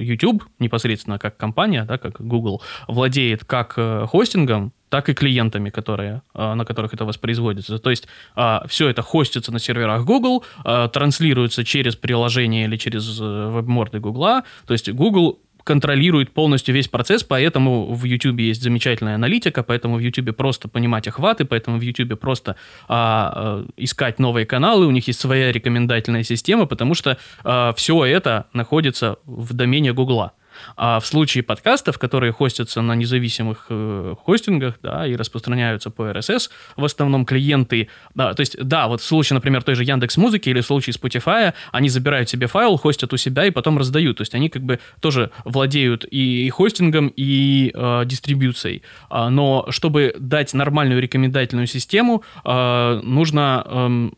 YouTube 0.00 0.44
непосредственно 0.58 1.18
как 1.18 1.36
компания, 1.36 1.84
да, 1.84 1.98
как 1.98 2.20
Google, 2.20 2.62
владеет 2.88 3.44
как 3.44 3.74
хостингом, 4.10 4.72
так 4.96 5.10
и 5.10 5.14
клиентами, 5.14 5.68
которые, 5.68 6.22
а, 6.32 6.54
на 6.54 6.64
которых 6.64 6.94
это 6.94 7.04
воспроизводится. 7.04 7.78
То 7.78 7.90
есть 7.90 8.08
а, 8.34 8.64
все 8.66 8.88
это 8.88 9.02
хостится 9.02 9.52
на 9.52 9.58
серверах 9.58 10.06
Google, 10.06 10.42
а, 10.64 10.88
транслируется 10.88 11.64
через 11.64 11.96
приложение 11.96 12.64
или 12.64 12.78
через 12.78 13.20
э, 13.20 13.50
веб-морды 13.50 14.00
Google. 14.00 14.42
То 14.66 14.72
есть 14.72 14.90
Google 14.90 15.38
контролирует 15.64 16.30
полностью 16.30 16.74
весь 16.74 16.88
процесс, 16.88 17.24
поэтому 17.24 17.92
в 17.92 18.04
YouTube 18.04 18.40
есть 18.40 18.62
замечательная 18.62 19.16
аналитика, 19.16 19.62
поэтому 19.62 19.96
в 19.96 19.98
YouTube 19.98 20.34
просто 20.34 20.68
понимать 20.68 21.08
охваты, 21.08 21.44
поэтому 21.44 21.78
в 21.78 21.82
YouTube 21.82 22.18
просто 22.18 22.56
а, 22.88 23.32
а, 23.34 23.66
искать 23.76 24.18
новые 24.18 24.46
каналы, 24.46 24.86
у 24.86 24.90
них 24.92 25.08
есть 25.08 25.20
своя 25.20 25.52
рекомендательная 25.52 26.22
система, 26.22 26.64
потому 26.64 26.94
что 26.94 27.18
а, 27.44 27.72
все 27.76 28.04
это 28.06 28.46
находится 28.54 29.16
в 29.26 29.52
домене 29.52 29.92
Google. 29.92 30.30
А 30.76 31.00
в 31.00 31.06
случае 31.06 31.42
подкастов, 31.42 31.98
которые 31.98 32.32
хостятся 32.32 32.82
на 32.82 32.94
независимых 32.94 33.66
э, 33.68 34.14
хостингах, 34.24 34.78
да, 34.82 35.06
и 35.06 35.16
распространяются 35.16 35.90
по 35.90 36.02
RSS, 36.10 36.50
в 36.76 36.84
основном 36.84 37.24
клиенты, 37.24 37.88
да, 38.14 38.34
то 38.34 38.40
есть, 38.40 38.56
да, 38.62 38.88
вот 38.88 39.00
в 39.00 39.04
случае, 39.04 39.34
например, 39.34 39.62
той 39.62 39.74
же 39.74 39.84
Яндекс 39.84 40.16
Музыки 40.16 40.48
или 40.48 40.60
в 40.60 40.66
случае 40.66 40.94
Spotify, 40.94 41.54
они 41.72 41.88
забирают 41.88 42.28
себе 42.28 42.46
файл, 42.46 42.76
хостят 42.76 43.12
у 43.12 43.16
себя 43.16 43.46
и 43.46 43.50
потом 43.50 43.78
раздают, 43.78 44.18
то 44.18 44.22
есть 44.22 44.34
они 44.34 44.48
как 44.48 44.62
бы 44.62 44.78
тоже 45.00 45.30
владеют 45.44 46.04
и 46.04 46.48
хостингом, 46.50 47.12
и 47.16 47.72
э, 47.74 48.02
дистрибьюцией. 48.06 48.82
А, 49.08 49.30
но 49.30 49.66
чтобы 49.70 50.14
дать 50.18 50.54
нормальную 50.54 51.00
рекомендательную 51.00 51.66
систему, 51.66 52.22
э, 52.44 53.00
нужно 53.02 53.64
э, 53.66 54.10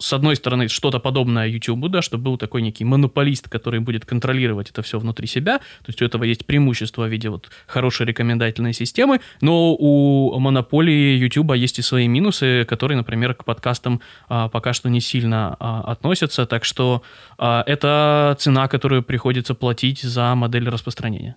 с 0.00 0.12
одной 0.12 0.34
стороны, 0.34 0.68
что-то 0.68 0.98
подобное 0.98 1.46
YouTube, 1.46 1.88
да, 1.88 2.02
чтобы 2.02 2.24
был 2.24 2.38
такой 2.38 2.62
некий 2.62 2.84
монополист, 2.84 3.48
который 3.48 3.80
будет 3.80 4.06
контролировать 4.06 4.70
это 4.70 4.82
все 4.82 4.98
внутри 4.98 5.26
себя. 5.26 5.58
То 5.58 5.88
есть 5.88 6.02
у 6.02 6.04
этого 6.04 6.24
есть 6.24 6.46
преимущество 6.46 7.04
в 7.04 7.08
виде 7.08 7.28
вот 7.28 7.50
хорошей 7.66 8.06
рекомендательной 8.06 8.72
системы, 8.72 9.20
но 9.40 9.74
у 9.74 10.38
монополии 10.38 11.18
YouTube 11.18 11.54
есть 11.54 11.78
и 11.78 11.82
свои 11.82 12.08
минусы, 12.08 12.64
которые, 12.64 12.96
например, 12.96 13.34
к 13.34 13.44
подкастам 13.44 14.00
а, 14.28 14.48
пока 14.48 14.72
что 14.72 14.88
не 14.88 15.00
сильно 15.00 15.56
а, 15.60 15.82
относятся. 15.82 16.46
Так 16.46 16.64
что 16.64 17.02
а, 17.38 17.62
это 17.66 18.36
цена, 18.38 18.68
которую 18.68 19.02
приходится 19.02 19.54
платить 19.54 20.00
за 20.00 20.34
модель 20.34 20.68
распространения. 20.68 21.36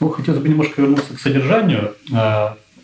Ну, 0.00 0.08
хотелось 0.08 0.40
бы 0.40 0.48
немножко 0.48 0.82
вернуться 0.82 1.14
к 1.14 1.20
содержанию. 1.20 1.94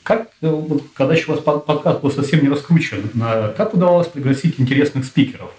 Как, 0.07 0.29
э, 0.41 0.63
когда 0.95 1.15
еще 1.15 1.33
у 1.33 1.35
вас 1.35 1.41
подкаст 1.41 2.01
был 2.01 2.13
совсем 2.13 2.41
не 2.41 2.49
раскручен, 2.49 3.11
как 3.57 3.75
удавалось 3.75 4.07
пригласить 4.07 4.61
интересных 4.61 5.05
спикеров? 5.05 5.51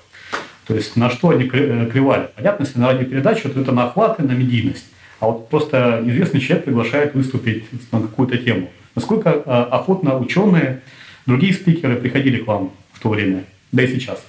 То 0.66 0.74
есть 0.74 0.96
на 0.96 1.10
что 1.10 1.32
они 1.32 1.50
клевали? 1.50 2.30
Понятно, 2.34 2.63
если 2.63 2.80
на 2.80 2.94
радиопередачу, 2.94 3.50
то 3.50 3.60
это 3.60 3.74
на 3.74 3.88
охват 3.88 4.22
и 4.22 4.24
на 4.24 4.32
медийность. 4.32 4.86
А 5.20 5.25
вот 5.25 5.50
просто 5.50 6.01
известный 6.06 6.39
человек 6.39 6.63
приглашает 6.63 7.13
выступить 7.13 7.66
на 7.92 8.00
какую-то 8.00 8.38
тему. 8.38 8.70
Насколько 8.96 9.34
охотно 9.34 10.18
ученые, 10.18 10.82
другие 11.25 11.54
спикеры 11.54 11.98
приходили 11.98 12.38
к 12.38 12.48
вам 12.48 12.72
в 12.94 13.01
то 13.01 13.10
время, 13.10 13.44
да 13.74 13.84
и 13.84 13.88
сейчас? 13.88 14.25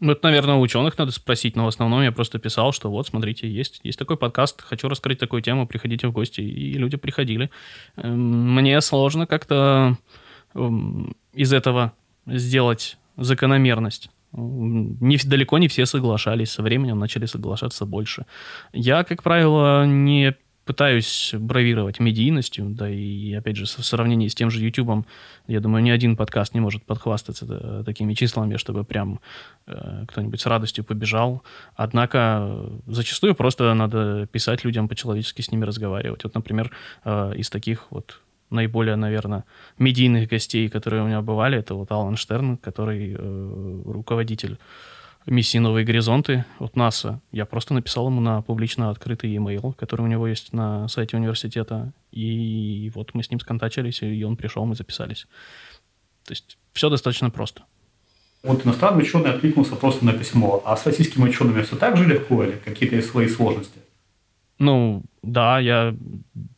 Ну, 0.00 0.12
это, 0.12 0.24
наверное, 0.24 0.56
ученых 0.56 0.96
надо 0.96 1.12
спросить, 1.12 1.56
но 1.56 1.66
в 1.66 1.68
основном 1.68 2.02
я 2.02 2.10
просто 2.10 2.38
писал, 2.38 2.72
что 2.72 2.90
вот, 2.90 3.06
смотрите, 3.06 3.50
есть, 3.50 3.80
есть 3.82 3.98
такой 3.98 4.16
подкаст, 4.16 4.62
хочу 4.62 4.88
раскрыть 4.88 5.18
такую 5.18 5.42
тему, 5.42 5.66
приходите 5.66 6.08
в 6.08 6.12
гости. 6.12 6.40
И 6.40 6.72
люди 6.72 6.96
приходили. 6.96 7.50
Эм, 7.96 8.54
мне 8.54 8.80
сложно 8.80 9.26
как-то 9.26 9.98
эм, 10.54 11.14
из 11.34 11.52
этого 11.52 11.92
сделать 12.26 12.96
закономерность. 13.18 14.10
Не, 14.32 15.18
далеко 15.18 15.58
не 15.58 15.68
все 15.68 15.84
соглашались, 15.84 16.50
со 16.50 16.62
временем 16.62 16.98
начали 16.98 17.26
соглашаться 17.26 17.84
больше. 17.84 18.24
Я, 18.72 19.04
как 19.04 19.22
правило, 19.22 19.84
не 19.84 20.34
пытаюсь 20.70 21.34
бравировать 21.36 21.98
медийностью, 21.98 22.66
да 22.70 22.88
и, 22.88 23.34
опять 23.34 23.56
же, 23.56 23.64
в 23.64 23.84
сравнении 23.84 24.28
с 24.28 24.36
тем 24.36 24.52
же 24.52 24.60
YouTube, 24.60 25.04
я 25.48 25.58
думаю, 25.58 25.82
ни 25.82 25.90
один 25.90 26.14
подкаст 26.14 26.54
не 26.54 26.60
может 26.60 26.84
подхвастаться 26.84 27.44
э, 27.50 27.82
такими 27.84 28.14
числами, 28.14 28.56
чтобы 28.56 28.84
прям 28.84 29.18
э, 29.66 30.04
кто-нибудь 30.06 30.40
с 30.40 30.46
радостью 30.46 30.84
побежал. 30.84 31.42
Однако 31.74 32.70
зачастую 32.86 33.34
просто 33.34 33.74
надо 33.74 34.28
писать 34.30 34.64
людям 34.64 34.86
по-человечески, 34.86 35.42
с 35.42 35.50
ними 35.50 35.64
разговаривать. 35.64 36.22
Вот, 36.22 36.34
например, 36.36 36.70
э, 37.04 37.32
из 37.34 37.50
таких 37.50 37.86
вот 37.90 38.20
наиболее, 38.50 38.94
наверное, 38.94 39.44
медийных 39.76 40.28
гостей, 40.28 40.68
которые 40.68 41.02
у 41.02 41.06
меня 41.06 41.20
бывали, 41.20 41.58
это 41.58 41.74
вот 41.74 41.90
Алан 41.90 42.14
Штерн, 42.16 42.58
который 42.58 43.16
э, 43.18 43.82
руководитель 43.86 44.56
миссии 45.26 45.58
«Новые 45.58 45.84
горизонты» 45.84 46.44
от 46.58 46.76
НАСА. 46.76 47.20
Я 47.32 47.46
просто 47.46 47.74
написал 47.74 48.08
ему 48.08 48.20
на 48.20 48.42
публично 48.42 48.90
открытый 48.90 49.30
e-mail, 49.30 49.74
который 49.74 50.02
у 50.02 50.06
него 50.06 50.26
есть 50.26 50.52
на 50.52 50.88
сайте 50.88 51.16
университета, 51.16 51.92
и 52.10 52.90
вот 52.94 53.14
мы 53.14 53.22
с 53.22 53.30
ним 53.30 53.40
сконтачились, 53.40 54.02
и 54.02 54.24
он 54.24 54.36
пришел, 54.36 54.64
мы 54.64 54.74
записались. 54.74 55.26
То 56.24 56.32
есть 56.32 56.58
все 56.72 56.88
достаточно 56.88 57.30
просто. 57.30 57.64
Вот 58.42 58.64
иностранный 58.64 59.02
ученый 59.02 59.30
откликнулся 59.30 59.76
просто 59.76 60.04
на 60.04 60.12
письмо, 60.12 60.62
а 60.64 60.76
с 60.76 60.86
российскими 60.86 61.24
учеными 61.24 61.62
все 61.62 61.76
так 61.76 61.96
же 61.96 62.06
легко 62.06 62.42
или 62.42 62.52
какие-то 62.52 62.96
есть 62.96 63.10
свои 63.10 63.28
сложности? 63.28 63.78
Ну, 64.58 65.02
да, 65.22 65.58
я 65.58 65.94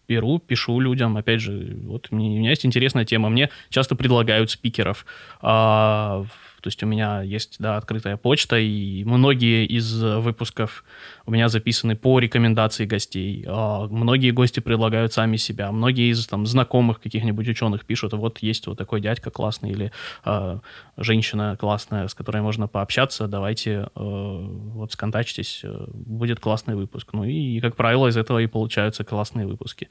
беру, 0.07 0.39
пишу 0.39 0.79
людям, 0.81 1.17
опять 1.17 1.41
же, 1.41 1.77
вот 1.85 2.09
у 2.11 2.17
меня 2.17 2.51
есть 2.51 2.67
интересная 2.67 3.05
тема, 3.05 3.31
мне 3.31 3.51
часто 3.71 3.97
предлагают 3.97 4.51
спикеров, 4.51 5.07
а, 5.41 6.25
то 6.63 6.69
есть 6.69 6.83
у 6.85 6.87
меня 6.87 7.23
есть, 7.23 7.57
да, 7.59 7.77
открытая 7.77 8.17
почта, 8.17 8.57
и 8.57 9.03
многие 9.03 9.67
из 9.67 10.01
выпусков 10.01 10.85
у 11.27 11.33
меня 11.33 11.49
записаны 11.49 11.97
по 11.97 12.21
рекомендации 12.21 12.87
гостей. 12.87 13.45
А 13.49 13.89
многие 13.89 14.31
гости 14.31 14.61
предлагают 14.61 15.13
сами 15.13 15.37
себя. 15.39 15.73
Многие 15.73 16.13
из 16.13 16.25
там 16.29 16.47
знакомых 16.47 17.01
каких-нибудь 17.01 17.49
ученых 17.49 17.85
пишут, 17.85 18.13
вот 18.13 18.39
есть 18.39 18.69
вот 18.69 18.79
такой 18.79 19.01
дядька 19.01 19.31
классный 19.31 19.71
или 19.71 19.93
э, 20.25 20.59
женщина 20.97 21.57
классная, 21.59 22.07
с 22.07 22.15
которой 22.15 22.43
можно 22.43 22.69
пообщаться, 22.69 23.27
давайте 23.27 23.71
э, 23.71 23.87
вот 23.97 24.93
сконтачьтесь, 24.93 25.63
э, 25.65 25.85
будет 25.93 26.39
классный 26.39 26.77
выпуск. 26.77 27.09
Ну 27.13 27.25
и, 27.25 27.59
как 27.59 27.75
правило, 27.75 28.07
из 28.07 28.17
этого 28.17 28.39
и 28.39 28.47
получаются 28.47 29.03
классные 29.03 29.49
выпуски. 29.49 29.89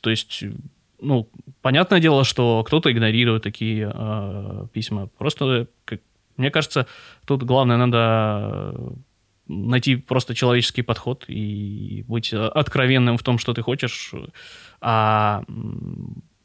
То 0.00 0.10
есть 0.10 0.44
ну, 1.00 1.30
понятное 1.62 2.00
дело, 2.00 2.24
что 2.24 2.64
кто-то 2.64 2.90
игнорирует 2.90 3.42
такие 3.42 3.90
э, 3.92 4.66
письма. 4.72 5.08
Просто, 5.18 5.68
как, 5.84 6.00
мне 6.36 6.50
кажется, 6.50 6.86
тут 7.26 7.42
главное 7.42 7.76
надо 7.76 8.74
найти 9.46 9.96
просто 9.96 10.34
человеческий 10.34 10.82
подход 10.82 11.24
и 11.28 12.04
быть 12.06 12.32
откровенным 12.32 13.16
в 13.16 13.22
том, 13.22 13.38
что 13.38 13.54
ты 13.54 13.62
хочешь, 13.62 14.12
а 14.80 15.42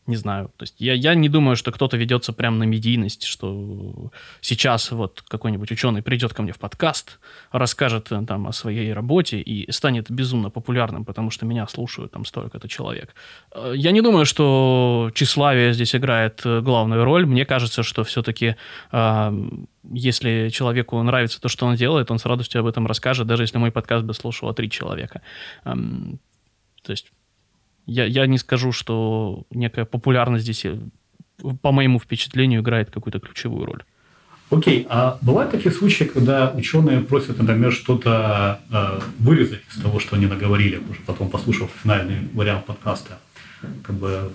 не 0.05 0.15
знаю. 0.17 0.51
То 0.57 0.63
есть 0.63 0.75
я, 0.79 0.93
я 0.93 1.15
не 1.15 1.29
думаю, 1.29 1.55
что 1.55 1.71
кто-то 1.71 1.95
ведется 1.95 2.33
прямо 2.33 2.57
на 2.57 2.63
медийность, 2.63 3.23
что 3.23 4.11
сейчас 4.41 4.91
вот 4.91 5.23
какой-нибудь 5.27 5.71
ученый 5.71 6.01
придет 6.01 6.33
ко 6.33 6.41
мне 6.41 6.51
в 6.51 6.59
подкаст, 6.59 7.19
расскажет 7.51 8.11
э, 8.11 8.23
там 8.27 8.47
о 8.47 8.51
своей 8.51 8.91
работе 8.91 9.39
и 9.39 9.71
станет 9.71 10.11
безумно 10.11 10.49
популярным, 10.49 11.05
потому 11.05 11.29
что 11.29 11.45
меня 11.45 11.67
слушают 11.67 12.11
там 12.11 12.25
столько-то 12.25 12.67
человек. 12.67 13.15
Э, 13.51 13.73
я 13.75 13.91
не 13.91 14.01
думаю, 14.01 14.25
что 14.25 15.09
тщеславие 15.13 15.73
здесь 15.73 15.95
играет 15.95 16.41
э, 16.43 16.59
главную 16.61 17.05
роль. 17.05 17.25
Мне 17.25 17.45
кажется, 17.45 17.83
что 17.83 18.03
все-таки 18.03 18.55
если 19.91 20.49
человеку 20.49 21.01
нравится 21.01 21.41
то, 21.41 21.49
что 21.49 21.65
он 21.65 21.75
делает, 21.75 22.09
он 22.09 22.19
с 22.19 22.25
радостью 22.25 22.61
об 22.61 22.67
этом 22.67 22.87
расскажет, 22.87 23.27
даже 23.27 23.43
если 23.43 23.57
мой 23.57 23.71
подкаст 23.71 24.05
бы 24.05 24.13
слушало 24.13 24.53
три 24.53 24.69
человека. 24.69 25.21
То 25.63 26.91
есть 26.91 27.11
я, 27.85 28.05
я 28.05 28.27
не 28.27 28.37
скажу, 28.37 28.71
что 28.71 29.43
некая 29.51 29.85
популярность 29.85 30.43
здесь, 30.43 30.65
э, 30.65 30.77
по 31.61 31.71
моему 31.71 31.99
впечатлению, 31.99 32.61
играет 32.61 32.91
какую-то 32.91 33.19
ключевую 33.19 33.65
роль. 33.65 33.83
Окей, 34.49 34.85
а 34.89 35.17
бывают 35.21 35.51
такие 35.51 35.71
случаи, 35.71 36.03
когда 36.03 36.51
ученые 36.55 36.99
просят, 36.99 37.39
например, 37.39 37.71
что-то 37.71 38.59
э, 38.71 38.99
вырезать 39.19 39.61
из 39.71 39.81
того, 39.81 39.99
что 39.99 40.15
они 40.15 40.27
наговорили, 40.27 40.81
уже 40.89 40.99
потом 41.05 41.29
послушав 41.29 41.71
финальный 41.81 42.29
вариант 42.33 42.65
подкаста? 42.65 43.17
Как 43.83 43.95
бы 43.95 44.31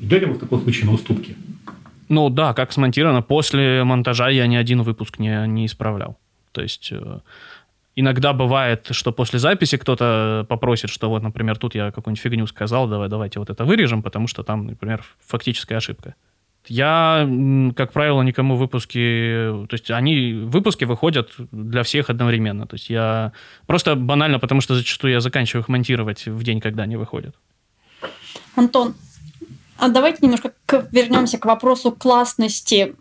идете 0.00 0.26
вы 0.26 0.34
в 0.34 0.38
таком 0.38 0.60
случае 0.60 0.86
на 0.86 0.92
уступки? 0.92 1.36
Ну 2.08 2.28
да, 2.28 2.52
как 2.54 2.72
смонтировано. 2.72 3.22
После 3.22 3.84
монтажа 3.84 4.28
я 4.28 4.46
ни 4.46 4.56
один 4.56 4.82
выпуск 4.82 5.18
не, 5.18 5.46
не 5.46 5.66
исправлял. 5.66 6.18
То 6.52 6.62
есть 6.62 6.88
э, 6.92 7.20
Иногда 7.98 8.34
бывает, 8.34 8.88
что 8.90 9.10
после 9.10 9.38
записи 9.38 9.78
кто-то 9.78 10.44
попросит, 10.50 10.90
что 10.90 11.08
вот, 11.08 11.22
например, 11.22 11.56
тут 11.56 11.74
я 11.74 11.90
какую-нибудь 11.90 12.22
фигню 12.22 12.46
сказал, 12.46 12.86
давай, 12.88 13.08
давайте 13.08 13.38
вот 13.38 13.48
это 13.48 13.64
вырежем, 13.64 14.02
потому 14.02 14.28
что 14.28 14.42
там, 14.42 14.66
например, 14.66 15.02
фактическая 15.26 15.78
ошибка. 15.78 16.14
Я, 16.66 17.26
как 17.74 17.92
правило, 17.92 18.20
никому 18.22 18.56
выпуски... 18.56 18.98
То 19.68 19.72
есть 19.72 19.90
они... 19.90 20.32
Выпуски 20.32 20.84
выходят 20.84 21.30
для 21.52 21.82
всех 21.82 22.10
одновременно. 22.10 22.66
То 22.66 22.74
есть 22.74 22.90
я... 22.90 23.32
Просто 23.66 23.94
банально, 23.94 24.38
потому 24.40 24.60
что 24.60 24.74
зачастую 24.74 25.12
я 25.12 25.20
заканчиваю 25.20 25.62
их 25.62 25.68
монтировать 25.68 26.26
в 26.26 26.42
день, 26.42 26.60
когда 26.60 26.82
они 26.82 26.96
выходят. 26.96 27.34
Антон, 28.56 28.94
а 29.78 29.88
давайте 29.88 30.18
немножко 30.22 30.52
к, 30.66 30.88
вернемся 30.90 31.38
к 31.38 31.46
вопросу 31.46 31.92
классности, 31.92 32.94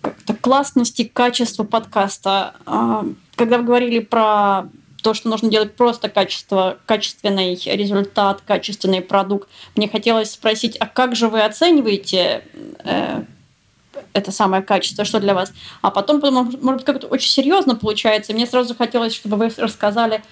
как-то 0.00 0.34
классности, 0.34 1.04
качества 1.04 1.64
подкаста. 1.64 2.54
А, 2.66 3.04
когда 3.36 3.58
вы 3.58 3.64
говорили 3.64 4.00
про 4.00 4.68
то, 5.02 5.14
что 5.14 5.28
нужно 5.28 5.50
делать 5.50 5.74
просто 5.74 6.08
качество, 6.08 6.78
качественный 6.86 7.54
результат, 7.54 8.42
качественный 8.46 9.00
продукт, 9.00 9.48
мне 9.76 9.88
хотелось 9.88 10.32
спросить, 10.32 10.76
а 10.76 10.86
как 10.86 11.16
же 11.16 11.28
вы 11.28 11.42
оцениваете 11.42 12.44
э, 12.84 13.22
это 14.12 14.32
самое 14.32 14.62
качество, 14.62 15.04
что 15.04 15.20
для 15.20 15.34
вас? 15.34 15.52
А 15.82 15.90
потом, 15.90 16.20
может 16.60 16.84
как-то 16.84 17.06
очень 17.06 17.30
серьезно 17.30 17.76
получается. 17.76 18.32
Мне 18.32 18.46
сразу 18.46 18.74
хотелось, 18.74 19.14
чтобы 19.14 19.36
вы 19.36 19.50
рассказали 19.56 20.22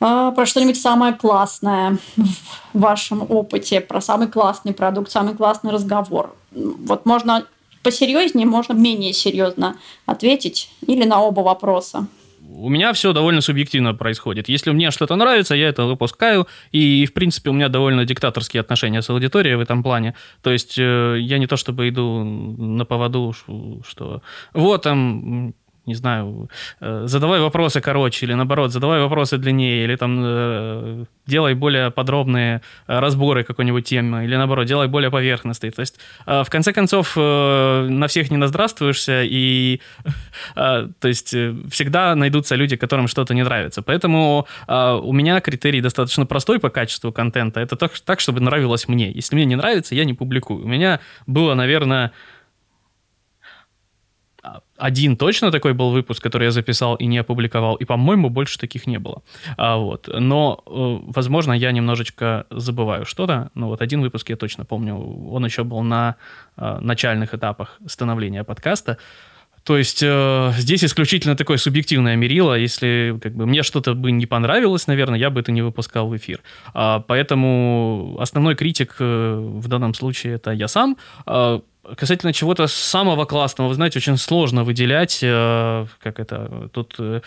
э, 0.00 0.32
про 0.34 0.46
что-нибудь 0.46 0.80
самое 0.80 1.12
классное 1.14 1.98
в 2.16 2.80
вашем 2.80 3.26
опыте, 3.28 3.80
про 3.80 4.00
самый 4.00 4.28
классный 4.28 4.72
продукт, 4.72 5.10
самый 5.10 5.34
классный 5.34 5.72
разговор. 5.72 6.34
Вот 6.52 7.06
можно 7.06 7.46
посерьезнее, 7.86 8.46
можно 8.46 8.72
менее 8.72 9.12
серьезно 9.12 9.76
ответить 10.06 10.70
или 10.86 11.04
на 11.04 11.22
оба 11.22 11.40
вопроса 11.40 12.08
у 12.58 12.68
меня 12.68 12.92
все 12.92 13.12
довольно 13.12 13.40
субъективно 13.40 13.94
происходит. 13.94 14.48
Если 14.48 14.70
мне 14.70 14.90
что-то 14.90 15.16
нравится, 15.16 15.54
я 15.54 15.68
это 15.68 15.84
выпускаю, 15.84 16.46
и, 16.72 17.04
в 17.04 17.12
принципе, 17.12 17.50
у 17.50 17.52
меня 17.52 17.68
довольно 17.68 18.04
диктаторские 18.04 18.60
отношения 18.60 19.02
с 19.02 19.10
аудиторией 19.10 19.56
в 19.56 19.60
этом 19.60 19.82
плане. 19.82 20.14
То 20.42 20.50
есть 20.52 20.78
э, 20.78 21.18
я 21.20 21.38
не 21.38 21.46
то 21.46 21.56
чтобы 21.56 21.88
иду 21.88 22.24
на 22.24 22.84
поводу, 22.84 23.34
что 23.86 24.22
вот 24.54 24.82
там 24.82 25.54
не 25.86 25.94
знаю, 25.94 26.50
э, 26.80 27.04
задавай 27.06 27.40
вопросы 27.40 27.80
короче, 27.80 28.26
или 28.26 28.34
наоборот, 28.34 28.72
задавай 28.72 29.00
вопросы 29.00 29.38
длиннее, 29.38 29.84
или 29.84 29.96
там 29.96 30.20
э, 30.24 31.04
делай 31.26 31.54
более 31.54 31.90
подробные 31.90 32.60
э, 32.88 32.98
разборы 32.98 33.44
какой-нибудь 33.44 33.84
темы, 33.84 34.24
или 34.24 34.36
наоборот, 34.36 34.66
делай 34.66 34.88
более 34.88 35.10
поверхностные. 35.10 35.70
То 35.70 35.80
есть, 35.80 35.98
в 36.26 36.46
конце 36.50 36.72
концов, 36.72 37.16
на 37.16 38.06
всех 38.08 38.30
не 38.30 38.36
наздравствуешься, 38.36 39.22
и 39.22 39.80
то 40.54 41.08
есть 41.08 41.28
всегда 41.70 42.14
найдутся 42.14 42.56
люди, 42.56 42.76
которым 42.76 43.08
что-то 43.08 43.34
не 43.34 43.42
нравится. 43.42 43.82
Поэтому 43.82 44.46
у 44.68 45.12
меня 45.12 45.40
критерий 45.40 45.80
достаточно 45.80 46.26
простой 46.26 46.58
по 46.58 46.70
качеству 46.70 47.12
контента. 47.12 47.60
Это 47.60 47.76
так, 47.76 47.92
так, 48.00 48.20
чтобы 48.20 48.40
нравилось 48.40 48.88
мне. 48.88 49.10
Если 49.10 49.36
мне 49.36 49.44
не 49.44 49.56
нравится, 49.56 49.94
я 49.94 50.04
не 50.04 50.14
публикую. 50.14 50.64
У 50.64 50.68
меня 50.68 51.00
было, 51.26 51.54
наверное, 51.54 52.12
один 54.78 55.16
точно 55.16 55.50
такой 55.50 55.72
был 55.72 55.90
выпуск, 55.90 56.22
который 56.22 56.44
я 56.44 56.50
записал 56.50 56.96
и 56.96 57.06
не 57.06 57.18
опубликовал, 57.18 57.76
и, 57.76 57.84
по-моему, 57.84 58.30
больше 58.30 58.58
таких 58.58 58.86
не 58.86 58.98
было. 58.98 59.22
А, 59.56 59.76
вот. 59.76 60.08
Но, 60.12 60.62
э, 60.66 61.10
возможно, 61.14 61.52
я 61.52 61.72
немножечко 61.72 62.44
забываю 62.50 63.04
что-то, 63.04 63.50
но 63.54 63.68
вот 63.68 63.82
один 63.82 64.02
выпуск 64.02 64.30
я 64.30 64.36
точно 64.36 64.64
помню, 64.64 64.94
он 65.30 65.44
еще 65.44 65.64
был 65.64 65.82
на 65.82 66.16
э, 66.56 66.78
начальных 66.80 67.34
этапах 67.34 67.78
становления 67.86 68.44
подкаста, 68.44 68.98
То 69.66 69.76
есть 69.76 70.00
э, 70.00 70.52
здесь 70.58 70.84
исключительно 70.84 71.34
такое 71.34 71.56
субъективное 71.56 72.16
мерило. 72.16 72.54
Если 72.54 73.18
как 73.20 73.34
бы, 73.34 73.46
мне 73.46 73.64
что-то 73.64 73.94
бы 73.94 74.12
не 74.12 74.26
понравилось, 74.26 74.86
наверное, 74.86 75.18
я 75.18 75.28
бы 75.28 75.40
это 75.40 75.50
не 75.52 75.62
выпускал 75.62 76.08
в 76.08 76.16
эфир. 76.16 76.40
А, 76.72 77.00
поэтому 77.00 78.16
основной 78.20 78.54
критик 78.54 78.96
э, 79.00 79.34
в 79.60 79.66
данном 79.66 79.94
случае 79.94 80.34
это 80.34 80.52
я 80.52 80.68
сам. 80.68 80.96
А, 81.26 81.60
Касательно 81.94 82.32
чего-то 82.32 82.66
самого 82.66 83.24
классного, 83.26 83.68
вы 83.68 83.74
знаете, 83.74 83.98
очень 83.98 84.16
сложно 84.16 84.64
выделять, 84.64 85.20
э, 85.22 85.86
как 86.02 86.18
это, 86.18 86.68
тут 86.72 86.96
э, 86.98 87.20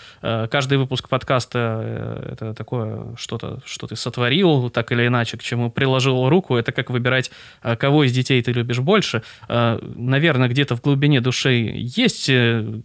каждый 0.52 0.78
выпуск 0.78 1.08
подкаста 1.08 1.82
э, 1.84 2.30
это 2.34 2.54
такое 2.54 3.16
что-то, 3.16 3.62
что 3.66 3.88
ты 3.88 3.96
сотворил, 3.96 4.70
так 4.70 4.92
или 4.92 5.08
иначе, 5.08 5.38
к 5.38 5.44
чему 5.44 5.72
приложил 5.72 6.28
руку, 6.30 6.56
это 6.56 6.72
как 6.72 6.90
выбирать, 6.90 7.32
кого 7.62 8.04
из 8.04 8.12
детей 8.12 8.42
ты 8.42 8.52
любишь 8.52 8.80
больше. 8.80 9.24
Наверное, 9.48 10.50
где-то 10.50 10.76
в 10.76 10.82
глубине 10.82 11.22
души 11.22 11.72
есть 11.76 12.26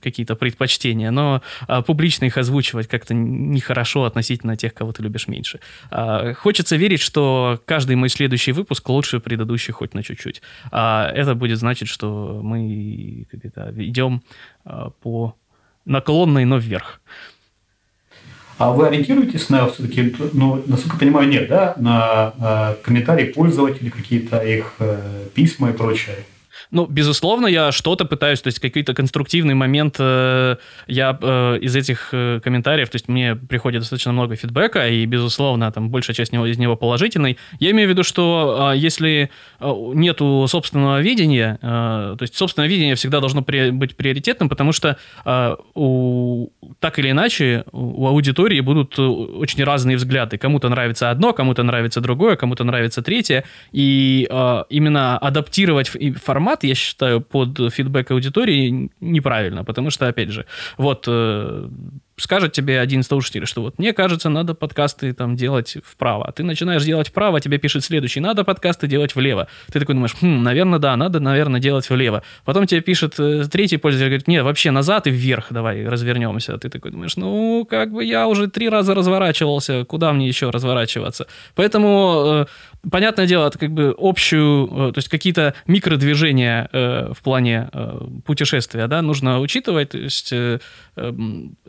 какие-то 0.03 0.37
предпочтения, 0.37 1.11
но 1.11 1.43
публично 1.87 2.27
их 2.27 2.37
озвучивать 2.37 2.89
как-то 2.89 3.15
нехорошо 3.15 4.05
относительно 4.05 4.57
тех, 4.57 4.75
кого 4.75 4.93
ты 4.93 5.03
любишь 5.03 5.29
меньше. 5.29 5.61
Хочется 6.37 6.77
верить, 6.77 7.01
что 7.01 7.61
каждый 7.65 7.97
мой 7.97 8.09
следующий 8.09 8.53
выпуск 8.53 8.89
лучше 8.89 9.21
предыдущий 9.21 9.73
хоть 9.73 9.95
на 9.95 10.03
чуть-чуть. 10.03 10.43
Это 10.71 11.35
будет 11.35 11.59
значит, 11.65 11.89
что 11.89 12.41
мы 12.43 13.27
как 13.31 13.45
это, 13.45 13.73
идем 13.77 14.23
а, 14.65 14.91
по 14.91 15.35
наклонной, 15.85 16.45
но 16.45 16.59
вверх. 16.59 17.01
А 18.57 18.71
вы 18.71 18.87
ориентируетесь 18.87 19.49
на 19.49 19.67
все-таки, 19.67 20.15
ну, 20.33 20.63
насколько 20.67 20.99
понимаю, 20.99 21.29
нет, 21.29 21.49
да, 21.49 21.75
на 21.77 22.33
э, 22.39 22.83
комментарии 22.85 23.33
пользователей, 23.33 23.91
какие-то 23.91 24.39
их 24.39 24.75
э, 24.79 25.27
письма 25.35 25.71
и 25.71 25.73
прочее? 25.73 26.19
Ну, 26.75 26.87
безусловно, 26.87 27.47
я 27.47 27.71
что-то 27.71 28.05
пытаюсь, 28.05 28.41
то 28.41 28.49
есть 28.49 28.59
какой-то 28.59 28.95
конструктивный 28.95 29.55
момент 29.55 29.95
э, 30.01 30.57
я 30.89 31.17
э, 31.23 31.59
из 31.61 31.77
этих 31.77 32.09
э, 32.11 32.41
комментариев, 32.43 32.91
то 32.91 32.97
есть 32.97 33.07
мне 33.07 33.37
приходит 33.37 33.83
достаточно 33.83 34.11
много 34.11 34.35
фидбэка, 34.35 34.89
и, 34.89 35.07
безусловно, 35.07 35.71
там 35.71 35.89
большая 35.89 36.17
часть 36.17 36.33
него, 36.33 36.47
из 36.47 36.59
него 36.59 36.75
положительный. 36.75 37.39
Я 37.61 37.71
имею 37.71 37.89
в 37.89 37.91
виду, 37.93 38.03
что 38.03 38.73
э, 38.75 38.77
если 38.77 39.31
нету 39.61 40.47
собственного 40.49 41.01
видения, 41.01 41.61
э, 41.63 42.17
то 42.19 42.23
есть 42.23 42.37
собственное 42.37 42.69
видение 42.69 42.97
всегда 42.97 43.21
должно 43.21 43.43
при, 43.43 43.71
быть 43.71 43.97
приоритетным, 43.97 44.49
потому 44.49 44.73
что 44.73 44.97
э, 45.25 45.57
у, 45.75 46.49
так 46.85 46.99
или 46.99 47.11
иначе 47.13 47.65
у 47.73 48.07
аудитории 48.07 48.61
будут 48.61 48.99
очень 48.99 49.65
разные 49.65 49.97
взгляды. 49.97 50.37
Кому-то 50.37 50.69
нравится 50.69 51.11
одно, 51.11 51.33
кому-то 51.33 51.63
нравится 51.63 52.03
другое, 52.03 52.37
кому-то 52.37 52.63
нравится 52.65 53.01
третье, 53.01 53.45
и 53.73 54.29
э, 54.31 54.65
именно 54.69 55.17
адаптировать 55.17 55.91
формат 56.23 56.63
я 56.65 56.75
считаю, 56.75 57.23
под 57.23 57.73
фидбэк 57.73 58.11
аудитории 58.11 58.91
неправильно, 59.01 59.65
потому 59.65 59.89
что, 59.89 60.09
опять 60.09 60.29
же, 60.29 60.45
вот 60.77 61.07
э, 61.09 61.69
скажет 62.17 62.53
тебе 62.53 62.81
один 62.81 63.01
из 63.01 63.07
слушателей, 63.07 63.47
что 63.47 63.63
вот 63.63 63.79
мне 63.79 63.93
кажется, 63.93 64.29
надо 64.29 64.55
подкасты 64.55 65.13
там 65.13 65.37
делать 65.37 65.77
вправо. 65.85 66.27
А 66.27 66.33
ты 66.33 66.43
начинаешь 66.45 66.85
делать 66.85 67.09
вправо, 67.09 67.41
тебе 67.41 67.59
пишет 67.59 67.85
следующий, 67.85 68.21
надо 68.21 68.45
подкасты 68.45 68.87
делать 68.87 69.15
влево. 69.15 69.49
Ты 69.73 69.81
такой 69.81 69.95
думаешь, 69.95 70.15
хм, 70.21 70.43
наверное, 70.43 70.79
да, 70.79 70.97
надо, 70.97 71.21
наверное, 71.21 71.61
делать 71.61 71.89
влево. 71.91 72.23
Потом 72.45 72.67
тебе 72.67 72.81
пишет 72.81 73.15
э, 73.19 73.45
третий 73.51 73.77
пользователь, 73.77 74.11
говорит, 74.11 74.29
нет, 74.29 74.45
вообще 74.45 74.71
назад 74.71 75.07
и 75.07 75.11
вверх 75.11 75.47
давай 75.51 75.87
развернемся. 75.87 76.57
Ты 76.59 76.69
такой 76.69 76.91
думаешь, 76.93 77.17
ну, 77.17 77.67
как 77.69 77.93
бы 77.93 78.05
я 78.05 78.29
уже 78.29 78.49
три 78.49 78.69
раза 78.69 78.95
разворачивался, 78.95 79.85
куда 79.85 80.13
мне 80.13 80.29
еще 80.29 80.51
разворачиваться? 80.51 81.27
Поэтому, 81.55 82.47
э, 82.83 82.89
понятное 82.91 83.27
дело, 83.27 83.49
это 83.49 83.59
как 83.59 83.73
бы 83.73 83.95
общую, 83.99 84.67
э, 84.67 84.93
то 84.93 84.99
есть 84.99 85.09
какие-то 85.09 85.55
микродвижения 85.67 86.69
э, 86.73 87.13
в 87.13 87.23
плане 87.23 87.69
путешествия, 88.25 88.87
да, 88.87 89.03
нужно 89.03 89.41
учитывать, 89.41 89.91
то 89.91 89.99
есть 89.99 90.33
э, 90.33 90.59
э, 90.97 91.13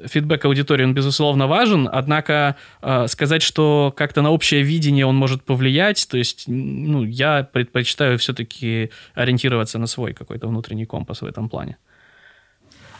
фидбэк 0.05 0.34
фидбэк 0.35 0.45
аудитории, 0.45 0.85
он, 0.85 0.93
безусловно, 0.93 1.47
важен, 1.47 1.89
однако 1.91 2.55
э, 2.81 3.07
сказать, 3.07 3.41
что 3.41 3.93
как-то 3.95 4.21
на 4.21 4.31
общее 4.31 4.61
видение 4.61 5.05
он 5.05 5.15
может 5.15 5.43
повлиять, 5.43 6.07
то 6.09 6.17
есть, 6.17 6.47
ну, 6.47 7.03
я 7.03 7.43
предпочитаю 7.43 8.17
все-таки 8.17 8.89
ориентироваться 9.15 9.79
на 9.79 9.87
свой 9.87 10.13
какой-то 10.13 10.47
внутренний 10.47 10.85
компас 10.85 11.21
в 11.21 11.25
этом 11.25 11.49
плане. 11.49 11.77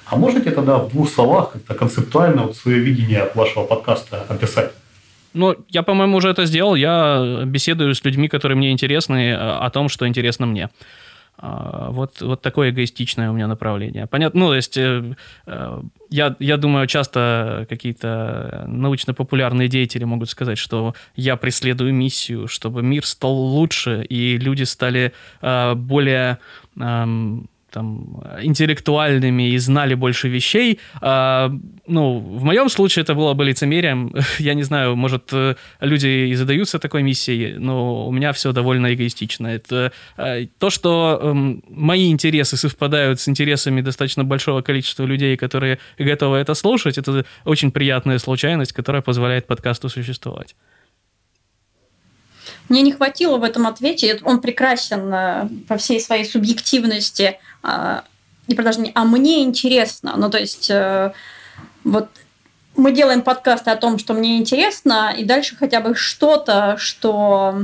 А 0.08 0.18
можете 0.18 0.52
тогда 0.52 0.78
в 0.78 0.90
двух 0.90 1.10
словах 1.10 1.52
как-то 1.52 1.74
концептуально 1.74 2.44
вот 2.44 2.56
свое 2.56 2.80
видение 2.80 3.30
вашего 3.36 3.66
подкаста 3.66 4.26
описать? 4.30 4.72
Ну, 5.34 5.56
я, 5.70 5.84
по-моему, 5.84 6.18
уже 6.18 6.30
это 6.30 6.46
сделал. 6.46 6.76
Я 6.76 7.44
беседую 7.46 7.94
с 7.94 8.06
людьми, 8.06 8.28
которые 8.28 8.56
мне 8.56 8.72
интересны, 8.72 9.32
э, 9.32 9.36
о 9.36 9.70
том, 9.70 9.90
что 9.90 10.06
интересно 10.06 10.46
мне. 10.46 10.70
А, 11.38 11.90
вот, 11.92 12.22
вот 12.22 12.42
такое 12.42 12.70
эгоистичное 12.70 13.30
у 13.30 13.34
меня 13.34 13.48
направление. 13.48 14.08
Понятно, 14.08 14.40
ну, 14.40 14.48
то 14.48 14.56
есть 14.56 14.78
э, 14.78 15.16
э, 15.46 15.82
я, 16.10 16.36
я 16.40 16.58
думаю, 16.58 16.88
часто 16.88 17.66
какие-то 17.70 18.66
научно-популярные 18.68 19.68
деятели 19.68 20.06
могут 20.06 20.30
сказать, 20.30 20.58
что 20.58 20.94
я 21.16 21.36
преследую 21.36 21.94
миссию, 21.94 22.48
чтобы 22.48 22.84
мир 22.84 23.06
стал 23.06 23.34
лучше, 23.34 24.06
и 24.08 24.38
люди 24.38 24.64
стали 24.64 25.14
э, 25.42 25.74
более 25.76 26.40
там, 27.76 28.24
интеллектуальными 28.42 29.50
и 29.50 29.58
знали 29.58 29.96
больше 29.96 30.30
вещей. 30.30 30.80
А, 31.02 31.52
ну, 31.88 32.20
в 32.20 32.44
моем 32.44 32.70
случае 32.70 33.04
это 33.04 33.14
было 33.16 33.34
бы 33.34 33.44
лицемерием. 33.44 34.16
Я 34.40 34.54
не 34.54 34.64
знаю, 34.64 34.96
может, 34.96 35.34
э, 35.34 35.56
люди 35.82 36.30
и 36.32 36.36
задаются 36.36 36.80
такой 36.80 37.04
миссией, 37.04 37.58
но 37.60 38.08
у 38.08 38.12
меня 38.14 38.32
все 38.32 38.54
довольно 38.54 38.94
эгоистично. 38.94 39.48
Это 39.48 39.92
а, 40.18 40.46
то, 40.58 40.70
что 40.70 41.20
а, 41.22 41.34
мои 41.70 42.12
интересы 42.12 42.56
совпадают 42.56 43.20
с 43.20 43.28
интересами 43.28 43.82
достаточно 43.82 44.24
большого 44.24 44.62
количества 44.62 45.06
людей, 45.06 45.36
которые 45.36 45.78
готовы 46.00 46.38
это 46.38 46.54
слушать, 46.54 46.98
это 46.98 47.26
очень 47.44 47.72
приятная 47.72 48.20
случайность, 48.20 48.72
которая 48.72 49.02
позволяет 49.02 49.48
подкасту 49.48 49.90
существовать. 49.90 50.56
Мне 52.70 52.82
не 52.82 52.92
хватило 52.92 53.38
в 53.38 53.44
этом 53.44 53.68
ответе. 53.68 54.20
Он 54.24 54.42
прекрасен 54.42 55.14
э, 55.14 55.48
по 55.68 55.78
всей 55.78 56.00
своей 56.00 56.26
субъективности. 56.26 57.40
А, 57.62 58.04
не 58.48 58.56
даже 58.56 58.80
не, 58.80 58.92
а 58.96 59.06
мне 59.06 59.44
интересно. 59.44 60.16
Ну, 60.18 60.30
то 60.30 60.40
есть, 60.40 60.70
э, 60.70 61.12
вот 61.84 62.10
мы 62.76 62.92
делаем 62.92 63.22
подкасты 63.22 63.70
о 63.70 63.76
том, 63.76 64.00
что 64.00 64.14
мне 64.14 64.38
интересно, 64.38 65.14
и 65.16 65.24
дальше 65.24 65.56
хотя 65.56 65.80
бы 65.80 65.96
что-то, 65.96 66.76
что... 66.78 67.56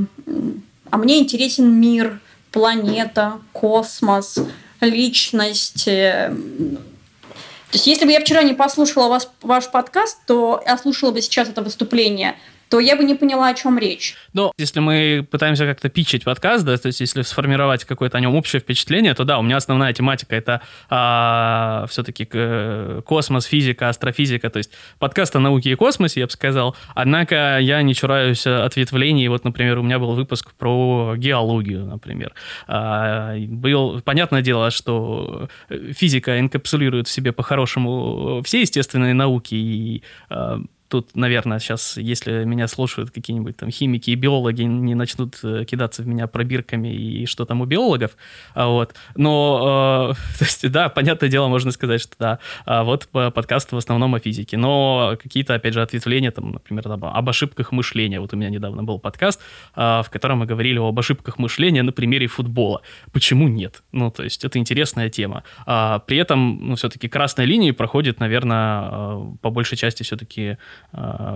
А 0.90 0.96
мне 0.98 1.18
интересен 1.18 1.72
мир, 1.72 2.20
планета, 2.50 3.40
космос, 3.52 4.38
личность. 4.80 5.88
Э, 5.88 6.32
то 6.32 7.76
есть, 7.76 7.86
если 7.88 8.04
бы 8.04 8.12
я 8.12 8.20
вчера 8.20 8.42
не 8.44 8.54
послушала 8.54 9.08
вас, 9.08 9.28
ваш 9.40 9.68
подкаст, 9.68 10.18
то 10.26 10.62
я 10.64 10.78
слушала 10.78 11.10
бы 11.10 11.20
сейчас 11.20 11.48
это 11.48 11.62
выступление– 11.62 12.36
то 12.72 12.80
я 12.80 12.96
бы 12.96 13.04
не 13.04 13.14
поняла, 13.14 13.48
о 13.48 13.54
чем 13.54 13.78
речь. 13.78 14.14
Ну, 14.32 14.50
если 14.56 14.80
мы 14.80 15.28
пытаемся 15.30 15.66
как-то 15.66 15.90
пичить 15.90 16.24
подкаст, 16.24 16.64
да, 16.64 16.74
то 16.78 16.86
есть 16.86 17.00
если 17.00 17.20
сформировать 17.20 17.84
какое-то 17.84 18.16
о 18.16 18.20
нем 18.22 18.34
общее 18.34 18.60
впечатление, 18.60 19.12
то 19.12 19.24
да, 19.24 19.38
у 19.38 19.42
меня 19.42 19.58
основная 19.58 19.92
тематика 19.92 20.34
это 20.34 20.62
а, 20.88 21.84
все-таки 21.90 22.26
э, 22.32 23.02
космос, 23.04 23.44
физика, 23.44 23.90
астрофизика, 23.90 24.48
то 24.48 24.56
есть 24.56 24.70
подкаст 24.98 25.36
о 25.36 25.40
науке 25.40 25.72
и 25.72 25.74
космосе, 25.74 26.20
я 26.20 26.26
бы 26.26 26.32
сказал. 26.32 26.74
Однако 26.94 27.58
я 27.58 27.82
не 27.82 27.94
чураюсь 27.94 28.46
ответвлений. 28.46 29.28
Вот, 29.28 29.44
например, 29.44 29.78
у 29.78 29.82
меня 29.82 29.98
был 29.98 30.14
выпуск 30.14 30.54
про 30.54 31.12
геологию, 31.18 31.84
например. 31.84 32.32
А, 32.68 33.36
был, 33.36 34.00
понятное 34.00 34.40
дело, 34.40 34.70
что 34.70 35.50
физика 35.68 36.40
инкапсулирует 36.40 37.06
в 37.06 37.10
себе 37.10 37.32
по-хорошему 37.32 38.40
все 38.46 38.62
естественные 38.62 39.12
науки 39.12 39.56
и 39.56 40.02
а, 40.30 40.58
Тут, 40.92 41.16
наверное, 41.16 41.58
сейчас, 41.58 41.96
если 41.96 42.44
меня 42.44 42.68
слушают 42.68 43.10
какие-нибудь 43.10 43.56
там 43.56 43.70
химики 43.70 44.10
и 44.10 44.14
биологи, 44.14 44.60
не 44.60 44.94
начнут 44.94 45.38
э, 45.42 45.64
кидаться 45.64 46.02
в 46.02 46.06
меня 46.06 46.26
пробирками 46.26 46.88
и 46.88 47.24
что 47.24 47.46
там 47.46 47.62
у 47.62 47.64
биологов, 47.64 48.10
а 48.52 48.66
вот. 48.66 48.94
Но, 49.16 50.12
э, 50.12 50.14
то 50.38 50.44
есть, 50.44 50.70
да, 50.70 50.90
понятное 50.90 51.30
дело, 51.30 51.48
можно 51.48 51.70
сказать, 51.70 52.02
что 52.02 52.14
да, 52.18 52.38
а 52.66 52.84
вот 52.84 53.08
подкаст 53.08 53.72
в 53.72 53.76
основном 53.78 54.14
о 54.14 54.18
физике, 54.18 54.58
но 54.58 55.16
какие-то, 55.22 55.54
опять 55.54 55.72
же, 55.72 55.80
ответвления, 55.80 56.30
там, 56.30 56.52
например, 56.52 56.82
там, 56.82 57.02
об 57.06 57.28
ошибках 57.30 57.72
мышления. 57.72 58.20
Вот 58.20 58.34
у 58.34 58.36
меня 58.36 58.50
недавно 58.50 58.84
был 58.84 58.98
подкаст, 58.98 59.40
э, 59.74 60.02
в 60.04 60.10
котором 60.10 60.40
мы 60.40 60.46
говорили 60.46 60.78
об 60.78 60.98
ошибках 60.98 61.38
мышления 61.38 61.82
на 61.82 61.92
примере 61.92 62.26
футбола. 62.26 62.82
Почему 63.12 63.48
нет? 63.48 63.82
Ну, 63.92 64.10
то 64.10 64.24
есть, 64.24 64.44
это 64.44 64.58
интересная 64.58 65.08
тема. 65.08 65.42
А, 65.64 66.00
при 66.00 66.18
этом, 66.18 66.68
ну, 66.68 66.74
все-таки 66.74 67.08
красной 67.08 67.46
линии 67.46 67.70
проходит, 67.70 68.20
наверное, 68.20 68.90
э, 68.90 69.22
по 69.40 69.48
большей 69.48 69.78
части 69.78 70.02
все-таки 70.02 70.58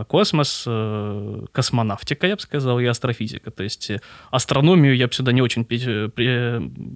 космос, 0.08 0.64
э, 0.66 1.44
космонавтика, 1.52 2.26
я 2.26 2.34
бы 2.36 2.40
сказал, 2.40 2.78
и 2.78 2.84
астрофизика. 2.84 3.50
То 3.50 3.62
есть 3.62 3.90
астрономию 4.30 4.94
я 4.94 5.06
бы 5.06 5.12
сюда 5.14 5.32
не 5.32 5.40
очень 5.40 5.64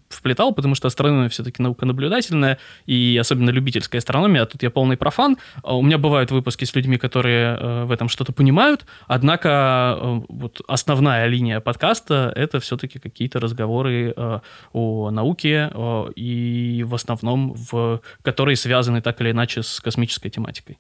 вплетал, 0.09 0.53
потому 0.53 0.75
что 0.75 0.89
астрономия 0.89 1.29
все-таки 1.31 1.63
наука 1.63 1.87
наблюдательная, 1.87 2.59
и 2.85 3.17
особенно 3.19 3.51
любительская 3.51 4.01
астрономия, 4.01 4.43
а 4.43 4.47
тут 4.47 4.63
я 4.63 4.71
полный 4.71 4.97
профан. 4.97 5.39
А 5.63 5.77
у 5.77 5.83
меня 5.83 5.97
бывают 5.97 6.31
выпуски 6.31 6.65
с 6.65 6.75
людьми, 6.75 6.99
которые 6.99 7.85
в 7.85 7.93
этом 7.93 8.09
что-то 8.09 8.33
понимают, 8.33 8.85
однако 9.07 9.97
вот 10.29 10.61
основная 10.69 11.27
линия 11.27 11.61
подкаста— 11.61 12.33
это 12.37 12.61
все-таки 12.61 12.99
какие-то 12.99 13.41
разговоры 13.41 14.15
о 14.73 15.11
науке 15.11 15.71
и 16.15 16.85
в 16.87 16.95
основном 16.95 17.55
в 17.55 18.03
которые 18.23 18.57
связаны 18.57 19.01
так 19.01 19.21
или 19.21 19.31
иначе 19.31 19.63
с 19.63 19.81
космической 19.81 20.29
тематикой. 20.29 20.79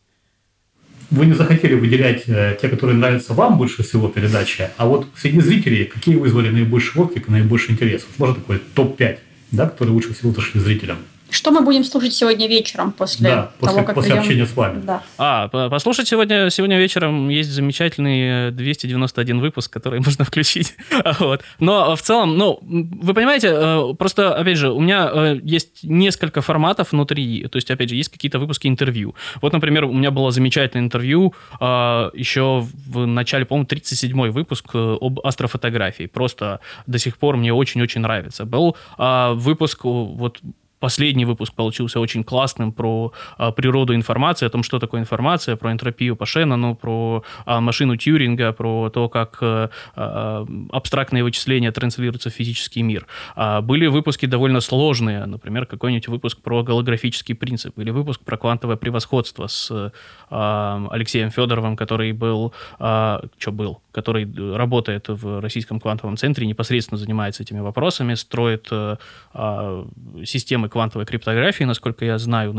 Вы 1.10 1.26
не 1.26 1.34
захотели 1.34 1.74
выделять 1.74 2.22
э, 2.28 2.56
те, 2.60 2.68
которые 2.68 2.96
нравятся 2.96 3.34
вам 3.34 3.58
больше 3.58 3.82
всего 3.82 4.08
передачи, 4.08 4.70
а 4.76 4.86
вот 4.86 5.08
среди 5.16 5.40
зрителей 5.40 5.84
какие 5.84 6.14
вызвали 6.14 6.50
наибольший 6.50 7.02
отклик 7.02 7.28
и 7.28 7.32
наибольший 7.32 7.72
интерес? 7.72 8.06
Можно 8.18 8.36
такой 8.36 8.62
топ-5, 8.74 9.18
да, 9.50 9.66
которые 9.66 9.94
лучше 9.94 10.14
всего 10.14 10.32
зашли 10.32 10.60
зрителям? 10.60 10.98
Что 11.30 11.50
мы 11.52 11.60
будем 11.60 11.84
слушать 11.84 12.12
сегодня 12.12 12.48
вечером 12.48 12.92
после 12.92 13.30
да, 13.30 13.36
того, 13.36 13.52
после, 13.60 13.82
как 13.82 13.94
после 13.94 14.10
придем... 14.10 14.22
общения 14.22 14.46
с 14.46 14.56
вами? 14.56 14.82
Да. 14.82 15.02
А, 15.18 15.48
послушать 15.68 16.08
сегодня, 16.08 16.50
сегодня 16.50 16.78
вечером 16.78 17.28
есть 17.28 17.50
замечательный 17.50 18.50
291 18.50 19.36
э, 19.36 19.40
выпуск, 19.40 19.72
который 19.72 20.00
можно 20.04 20.24
включить. 20.24 20.74
вот. 21.18 21.42
Но 21.58 21.94
в 21.94 22.02
целом, 22.02 22.36
ну, 22.36 22.58
вы 22.62 23.14
понимаете, 23.14 23.48
э, 23.52 23.94
просто, 23.98 24.34
опять 24.34 24.56
же, 24.56 24.70
у 24.70 24.80
меня 24.80 25.10
э, 25.12 25.40
есть 25.42 25.84
несколько 25.84 26.40
форматов 26.42 26.92
внутри, 26.92 27.46
то 27.48 27.56
есть, 27.56 27.70
опять 27.70 27.88
же, 27.88 27.96
есть 27.96 28.10
какие-то 28.10 28.38
выпуски 28.38 28.66
интервью. 28.66 29.14
Вот, 29.40 29.52
например, 29.52 29.84
у 29.84 29.92
меня 29.92 30.10
было 30.10 30.30
замечательное 30.30 30.84
интервью 30.84 31.34
еще 31.60 32.66
в 32.86 33.06
начале, 33.06 33.44
по-моему, 33.44 33.66
37-й 33.66 34.30
выпуск 34.30 34.74
об 34.74 35.20
астрофотографии. 35.24 36.06
Просто 36.06 36.60
до 36.86 36.98
сих 36.98 37.18
пор 37.18 37.36
мне 37.36 37.52
очень-очень 37.52 38.00
нравится. 38.00 38.44
Был 38.44 38.76
выпуск 38.98 39.84
вот 39.84 40.40
Последний 40.80 41.26
выпуск 41.26 41.54
получился 41.54 42.00
очень 42.00 42.24
классным 42.24 42.72
про 42.72 43.12
а, 43.36 43.52
природу 43.52 43.94
информации, 43.94 44.46
о 44.46 44.50
том, 44.50 44.62
что 44.62 44.78
такое 44.78 45.02
информация, 45.02 45.56
про 45.56 45.72
энтропию 45.72 46.16
по 46.16 46.24
Шеннону, 46.24 46.74
про 46.74 47.22
а, 47.44 47.60
машину 47.60 47.96
Тьюринга, 47.96 48.52
про 48.52 48.88
то, 48.88 49.10
как 49.10 49.38
а, 49.42 49.68
а, 49.94 50.46
абстрактные 50.72 51.22
вычисления 51.22 51.70
транслируются 51.70 52.30
в 52.30 52.32
физический 52.32 52.82
мир. 52.82 53.06
А, 53.36 53.60
были 53.60 53.86
выпуски 53.88 54.24
довольно 54.24 54.60
сложные, 54.60 55.26
например, 55.26 55.66
какой-нибудь 55.66 56.08
выпуск 56.08 56.40
про 56.40 56.62
голографический 56.62 57.34
принцип, 57.34 57.78
или 57.78 57.90
выпуск 57.90 58.22
про 58.22 58.38
квантовое 58.38 58.76
превосходство 58.76 59.48
с 59.48 59.92
а, 60.30 60.88
Алексеем 60.90 61.30
Федоровым, 61.30 61.76
который 61.76 62.12
был, 62.12 62.54
а, 62.78 63.22
что 63.38 63.52
был, 63.52 63.82
который 63.92 64.28
работает 64.56 65.08
в 65.08 65.40
Российском 65.40 65.80
квантовом 65.80 66.16
центре, 66.16 66.46
непосредственно 66.46 66.98
занимается 66.98 67.42
этими 67.42 67.60
вопросами, 67.60 68.14
строит 68.14 68.68
а, 68.70 68.98
а 69.32 69.86
системы 70.24 70.68
квантовой 70.68 71.06
криптографии, 71.06 71.64
насколько 71.64 72.04
я 72.04 72.18
знаю, 72.18 72.54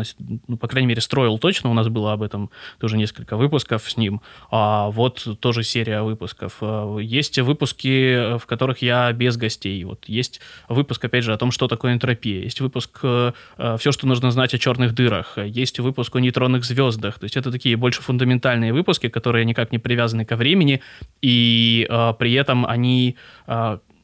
ну, 0.48 0.58
по 0.58 0.68
крайней 0.68 0.88
мере, 0.88 1.02
строил 1.02 1.38
точно, 1.38 1.70
у 1.70 1.74
нас 1.74 1.88
было 1.88 2.14
об 2.14 2.24
этом 2.24 2.50
тоже 2.80 2.98
несколько 2.98 3.38
выпусков 3.38 3.90
с 3.90 3.98
ним, 3.98 4.22
а 4.50 4.90
вот 4.90 5.28
тоже 5.40 5.64
серия 5.64 6.02
выпусков. 6.02 6.58
А, 6.62 6.98
есть 6.98 7.40
выпуски, 7.40 8.38
в 8.38 8.46
которых 8.46 8.82
я 8.82 9.12
без 9.14 9.38
гостей, 9.38 9.84
вот 9.84 10.06
есть 10.08 10.42
выпуск, 10.70 11.04
опять 11.06 11.24
же, 11.24 11.34
о 11.34 11.38
том, 11.38 11.52
что 11.52 11.68
такое 11.68 11.94
энтропия, 11.94 12.44
есть 12.44 12.62
выпуск 12.62 13.00
э, 13.04 13.32
э, 13.58 13.78
«Все, 13.80 13.92
что 13.92 14.08
нужно 14.08 14.32
знать 14.32 14.54
о 14.54 14.58
черных 14.58 14.94
дырах», 14.94 15.38
есть 15.38 15.80
выпуск 15.80 16.16
о 16.16 16.20
нейтронных 16.20 16.66
звездах, 16.66 17.20
то 17.20 17.26
есть 17.26 17.38
это 17.38 17.52
такие 17.52 17.76
больше 17.76 18.02
фундаментальные 18.02 18.74
выпуски, 18.74 19.10
которые 19.10 19.46
никак 19.46 19.72
не 19.72 19.80
привязаны 19.80 20.26
ко 20.26 20.36
времени, 20.36 20.82
и 21.22 21.86
э, 21.90 22.14
при 22.18 22.34
этом 22.34 22.66
они 22.66 23.16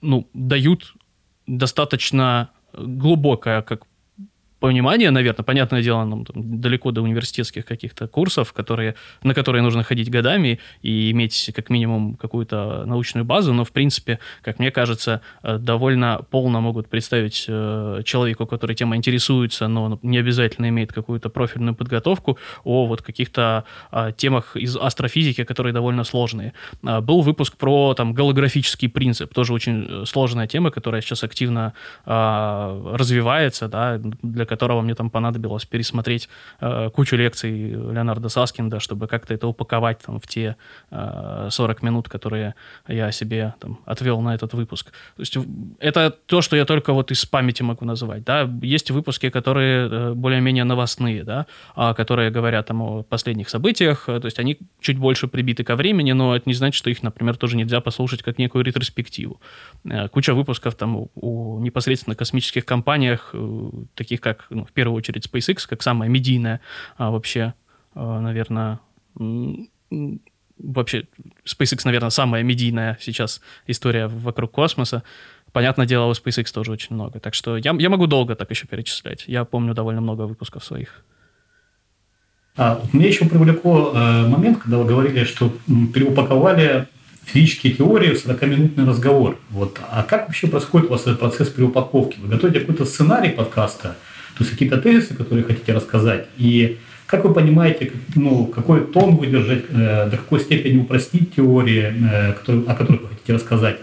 ну, 0.02 0.30
дают 0.34 0.94
достаточно 1.48 2.52
глубокое, 2.74 3.62
как 3.62 3.86
понимание, 4.60 5.12
наверное, 5.12 5.44
понятное 5.44 5.84
дело, 5.84 6.04
нам 6.04 6.26
там, 6.26 6.62
далеко 6.62 6.92
до 6.92 7.02
университетских 7.02 7.66
каких-то 7.66 8.08
курсов, 8.08 8.54
которые, 8.54 8.96
на 9.24 9.34
которые 9.34 9.62
нужно 9.62 9.84
ходить 9.84 10.10
годами 10.10 10.60
и 10.82 11.12
иметь 11.12 11.52
как 11.56 11.70
минимум 11.70 12.16
какую-то 12.16 12.84
научную 12.86 13.26
базу, 13.26 13.54
но, 13.54 13.64
в 13.64 13.72
принципе, 13.72 14.20
как 14.42 14.60
мне 14.60 14.72
кажется, 14.72 15.22
э, 15.44 15.58
довольно 15.58 16.22
полно 16.30 16.62
могут 16.62 16.90
представить 16.90 17.46
э, 17.48 18.02
человеку, 18.06 18.46
который 18.46 18.76
тема 18.76 18.96
интересуется, 18.96 19.68
но 19.68 20.00
не 20.02 20.18
обязательно 20.18 20.70
имеет 20.70 20.92
какую-то 20.92 21.30
профильную 21.30 21.76
подготовку, 21.76 22.38
о 22.64 22.86
вот 22.86 23.02
каких-то 23.02 23.64
а, 23.92 24.12
темах 24.12 24.56
из 24.56 24.76
астрофизики, 24.76 25.44
которые 25.44 25.74
довольно 25.74 26.04
сложные. 26.04 26.54
А, 26.84 27.02
был 27.02 27.22
выпуск 27.22 27.58
про 27.58 27.94
там 27.94 28.14
голографический 28.14 28.90
принцип, 28.90 29.34
тоже 29.34 29.54
очень 29.54 29.86
э, 29.88 30.06
сложная 30.06 30.48
тема, 30.48 30.72
которая 30.72 31.02
сейчас 31.02 31.24
активно 31.24 31.74
а, 32.06 32.94
развивается, 32.94 33.68
да, 33.68 33.98
для 33.98 34.46
которого 34.58 34.82
мне 34.82 34.96
там 34.96 35.10
понадобилось 35.10 35.66
пересмотреть 35.66 36.30
э, 36.60 36.90
кучу 36.90 37.16
лекций 37.16 37.52
Леонарда 37.70 38.30
Саскинда, 38.30 38.80
чтобы 38.80 39.08
как-то 39.08 39.34
это 39.34 39.48
упаковать 39.48 40.00
там, 40.00 40.20
в 40.20 40.28
те 40.28 40.56
э, 40.92 41.48
40 41.52 41.84
минут, 41.84 42.10
которые 42.10 42.56
я 42.88 43.12
себе 43.12 43.54
там, 43.60 43.80
отвел 43.86 44.22
на 44.22 44.34
этот 44.34 44.54
выпуск. 44.54 44.92
То 45.16 45.22
есть 45.22 45.38
это 45.80 46.10
то, 46.10 46.42
что 46.42 46.56
я 46.56 46.66
только 46.66 46.94
вот 46.94 47.12
из 47.12 47.26
памяти 47.26 47.64
могу 47.64 47.86
называть. 47.86 48.24
Да? 48.24 48.50
Есть 48.64 48.90
выпуски, 48.92 49.30
которые 49.30 49.90
э, 49.90 50.14
более-менее 50.14 50.64
новостные, 50.64 51.24
да? 51.24 51.46
а, 51.76 51.94
которые 51.94 52.32
говорят 52.32 52.66
там, 52.66 52.82
о 52.82 53.04
последних 53.04 53.50
событиях, 53.50 54.06
то 54.06 54.26
есть 54.26 54.40
они 54.40 54.58
чуть 54.80 54.98
больше 54.98 55.28
прибиты 55.28 55.64
ко 55.64 55.76
времени, 55.76 56.14
но 56.14 56.36
это 56.36 56.50
не 56.50 56.56
значит, 56.56 56.78
что 56.78 56.90
их, 56.90 57.04
например, 57.04 57.38
тоже 57.38 57.58
нельзя 57.58 57.82
послушать 57.82 58.24
как 58.24 58.40
некую 58.40 58.64
ретроспективу. 58.64 59.40
Э, 59.86 60.08
куча 60.10 60.34
выпусков 60.34 60.76
там 60.76 61.08
о 61.16 61.60
непосредственно 61.60 62.16
космических 62.16 62.66
компаниях, 62.66 63.32
э, 63.34 63.70
таких 63.96 64.22
как 64.22 64.37
как, 64.38 64.48
ну, 64.50 64.66
в 64.66 64.72
первую 64.72 64.98
очередь, 64.98 65.28
SpaceX, 65.28 65.68
как 65.68 65.84
самая 65.84 66.10
медийная 66.10 66.62
а, 66.98 67.12
вообще, 67.12 67.54
а, 67.94 68.22
наверное, 68.22 68.80
вообще 70.60 71.08
SpaceX, 71.46 71.82
наверное, 71.86 72.10
самая 72.10 72.44
медийная 72.44 72.98
сейчас 73.02 73.42
история 73.68 74.08
вокруг 74.08 74.52
космоса. 74.52 75.04
Понятное 75.52 75.86
дело, 75.86 76.06
у 76.06 76.12
SpaceX 76.12 76.52
тоже 76.54 76.72
очень 76.72 76.96
много. 76.96 77.20
Так 77.20 77.34
что 77.34 77.58
я, 77.58 77.76
я 77.78 77.90
могу 77.90 78.08
долго 78.08 78.36
так 78.36 78.50
еще 78.52 78.68
перечислять. 78.68 79.24
Я 79.28 79.46
помню 79.46 79.74
довольно 79.74 80.02
много 80.02 80.24
выпусков 80.24 80.64
своих. 80.64 81.04
А, 82.56 82.82
меня 82.92 83.08
еще 83.08 83.26
привлекло 83.26 83.94
э, 83.94 84.28
момент, 84.28 84.60
когда 84.60 84.78
вы 84.78 84.86
говорили, 84.86 85.24
что 85.24 85.54
переупаковали 85.94 86.88
физические 87.24 87.74
теории 87.74 88.14
в 88.14 88.26
40-минутный 88.26 88.86
разговор. 88.86 89.38
Вот. 89.50 89.80
А 89.92 90.04
как 90.04 90.28
вообще 90.28 90.48
происходит 90.48 90.88
у 90.88 90.92
вас 90.92 91.02
этот 91.02 91.20
процесс 91.20 91.50
переупаковки? 91.50 92.20
Вы 92.20 92.30
готовите 92.30 92.62
какой-то 92.62 92.86
сценарий 92.86 93.30
подкаста– 93.30 93.96
то 94.38 94.44
есть 94.44 94.52
какие-то 94.52 94.78
тезисы, 94.78 95.16
которые 95.16 95.44
хотите 95.44 95.74
рассказать, 95.74 96.28
и 96.38 96.78
как 97.08 97.24
вы 97.24 97.34
понимаете, 97.34 97.92
ну, 98.16 98.48
какой 98.48 98.86
тон 98.86 99.16
выдержать, 99.16 99.64
э, 99.70 100.10
до 100.10 100.18
какой 100.18 100.42
степени 100.42 100.78
упростить 100.78 101.34
теории, 101.36 101.94
э, 102.12 102.34
которые, 102.34 102.66
о 102.68 102.76
которых 102.76 103.02
вы 103.04 103.08
хотите 103.08 103.34
рассказать? 103.34 103.78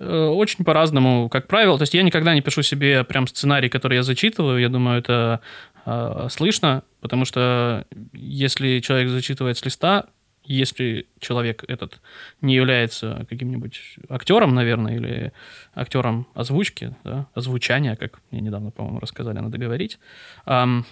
Э, 0.00 0.26
очень 0.28 0.64
по-разному, 0.64 1.28
как 1.28 1.46
правило. 1.46 1.76
То 1.76 1.82
есть 1.82 1.94
я 1.94 2.02
никогда 2.02 2.34
не 2.34 2.40
пишу 2.40 2.62
себе 2.62 3.04
прям 3.04 3.26
сценарий, 3.26 3.68
который 3.68 3.96
я 3.96 4.02
зачитываю. 4.02 4.60
Я 4.60 4.70
думаю, 4.70 4.98
это 4.98 5.40
э, 5.84 6.28
слышно, 6.30 6.82
потому 7.00 7.24
что 7.26 7.84
если 8.12 8.80
человек 8.80 9.10
зачитывает 9.10 9.58
с 9.58 9.64
листа, 9.64 10.06
если 10.48 11.06
человек 11.20 11.64
этот 11.68 12.00
не 12.40 12.54
является 12.54 13.26
каким-нибудь 13.28 13.80
актером, 14.08 14.54
наверное, 14.54 14.96
или 14.96 15.32
актером 15.74 16.26
озвучки, 16.34 16.96
да, 17.04 17.26
озвучания, 17.34 17.96
как 17.96 18.20
мне 18.30 18.40
недавно, 18.40 18.70
по-моему, 18.70 18.98
рассказали, 19.00 19.38
надо 19.38 19.58
говорить, 19.58 19.98
эм, 20.46 20.84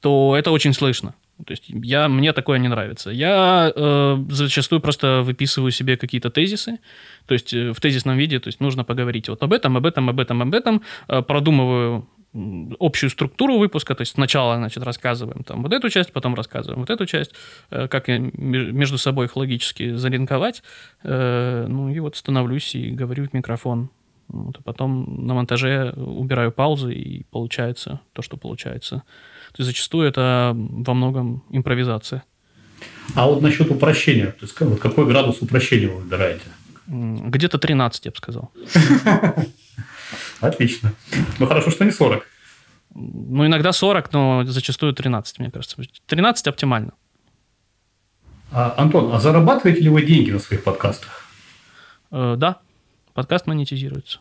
то 0.00 0.36
это 0.36 0.50
очень 0.50 0.74
слышно. 0.74 1.14
То 1.46 1.52
есть 1.52 1.64
я, 1.66 2.08
мне 2.08 2.32
такое 2.32 2.58
не 2.58 2.68
нравится. 2.68 3.10
Я 3.10 3.72
э, 3.74 4.24
зачастую 4.28 4.80
просто 4.80 5.22
выписываю 5.22 5.72
себе 5.72 5.96
какие-то 5.96 6.30
тезисы, 6.30 6.78
то 7.26 7.34
есть 7.34 7.52
э, 7.52 7.72
в 7.72 7.80
тезисном 7.80 8.16
виде, 8.16 8.38
то 8.38 8.48
есть 8.48 8.60
нужно 8.60 8.84
поговорить 8.84 9.28
вот 9.28 9.42
об 9.42 9.52
этом, 9.52 9.76
об 9.76 9.84
этом, 9.84 10.08
об 10.08 10.20
этом, 10.20 10.42
об 10.42 10.54
этом, 10.54 10.82
э, 11.08 11.22
продумываю 11.22 12.08
общую 12.80 13.10
структуру 13.10 13.58
выпуска, 13.58 13.94
то 13.94 14.02
есть 14.02 14.12
сначала, 14.12 14.56
значит, 14.56 14.82
рассказываем 14.82 15.44
там 15.44 15.62
вот 15.62 15.72
эту 15.72 15.88
часть, 15.88 16.12
потом 16.12 16.34
рассказываем 16.34 16.80
вот 16.80 16.90
эту 16.90 17.06
часть, 17.06 17.32
э, 17.70 17.86
как 17.86 18.08
между 18.08 18.98
собой 18.98 19.26
их 19.26 19.36
логически 19.36 19.94
залинковать, 19.94 20.62
э, 21.04 21.66
ну 21.68 21.88
и 21.90 22.00
вот 22.00 22.16
становлюсь 22.16 22.74
и 22.74 22.90
говорю 22.90 23.28
в 23.28 23.32
микрофон. 23.32 23.90
Вот, 24.28 24.56
а 24.58 24.62
потом 24.62 25.26
на 25.26 25.34
монтаже 25.34 25.92
убираю 25.96 26.50
паузы, 26.50 26.94
и 26.94 27.24
получается 27.30 28.00
то, 28.14 28.22
что 28.22 28.36
получается. 28.36 29.02
То 29.52 29.58
есть 29.58 29.68
зачастую 29.68 30.08
это 30.08 30.52
во 30.54 30.94
многом 30.94 31.44
импровизация. 31.50 32.24
А 33.14 33.26
вот 33.26 33.42
насчет 33.42 33.70
упрощения, 33.70 34.28
то 34.28 34.38
есть 34.42 34.58
вот 34.58 34.80
какой 34.80 35.06
градус 35.06 35.40
упрощения 35.42 35.88
вы 35.88 36.00
выбираете? 36.00 36.44
Где-то 36.86 37.58
13, 37.58 38.06
я 38.06 38.10
бы 38.10 38.16
сказал. 38.16 38.50
Отлично. 40.40 40.92
Ну, 41.38 41.46
хорошо, 41.46 41.70
что 41.70 41.84
не 41.84 41.90
40. 41.90 42.26
Ну, 42.94 43.46
иногда 43.46 43.72
40, 43.72 44.12
но 44.12 44.44
зачастую 44.44 44.92
13, 44.92 45.38
мне 45.40 45.50
кажется. 45.50 45.76
13 46.06 46.46
оптимально. 46.46 46.92
А, 48.52 48.74
Антон, 48.76 49.12
а 49.12 49.18
зарабатываете 49.18 49.80
ли 49.80 49.88
вы 49.88 50.02
деньги 50.02 50.30
на 50.30 50.38
своих 50.38 50.62
подкастах? 50.62 51.24
Э, 52.12 52.36
да, 52.36 52.58
подкаст 53.14 53.46
монетизируется. 53.46 54.20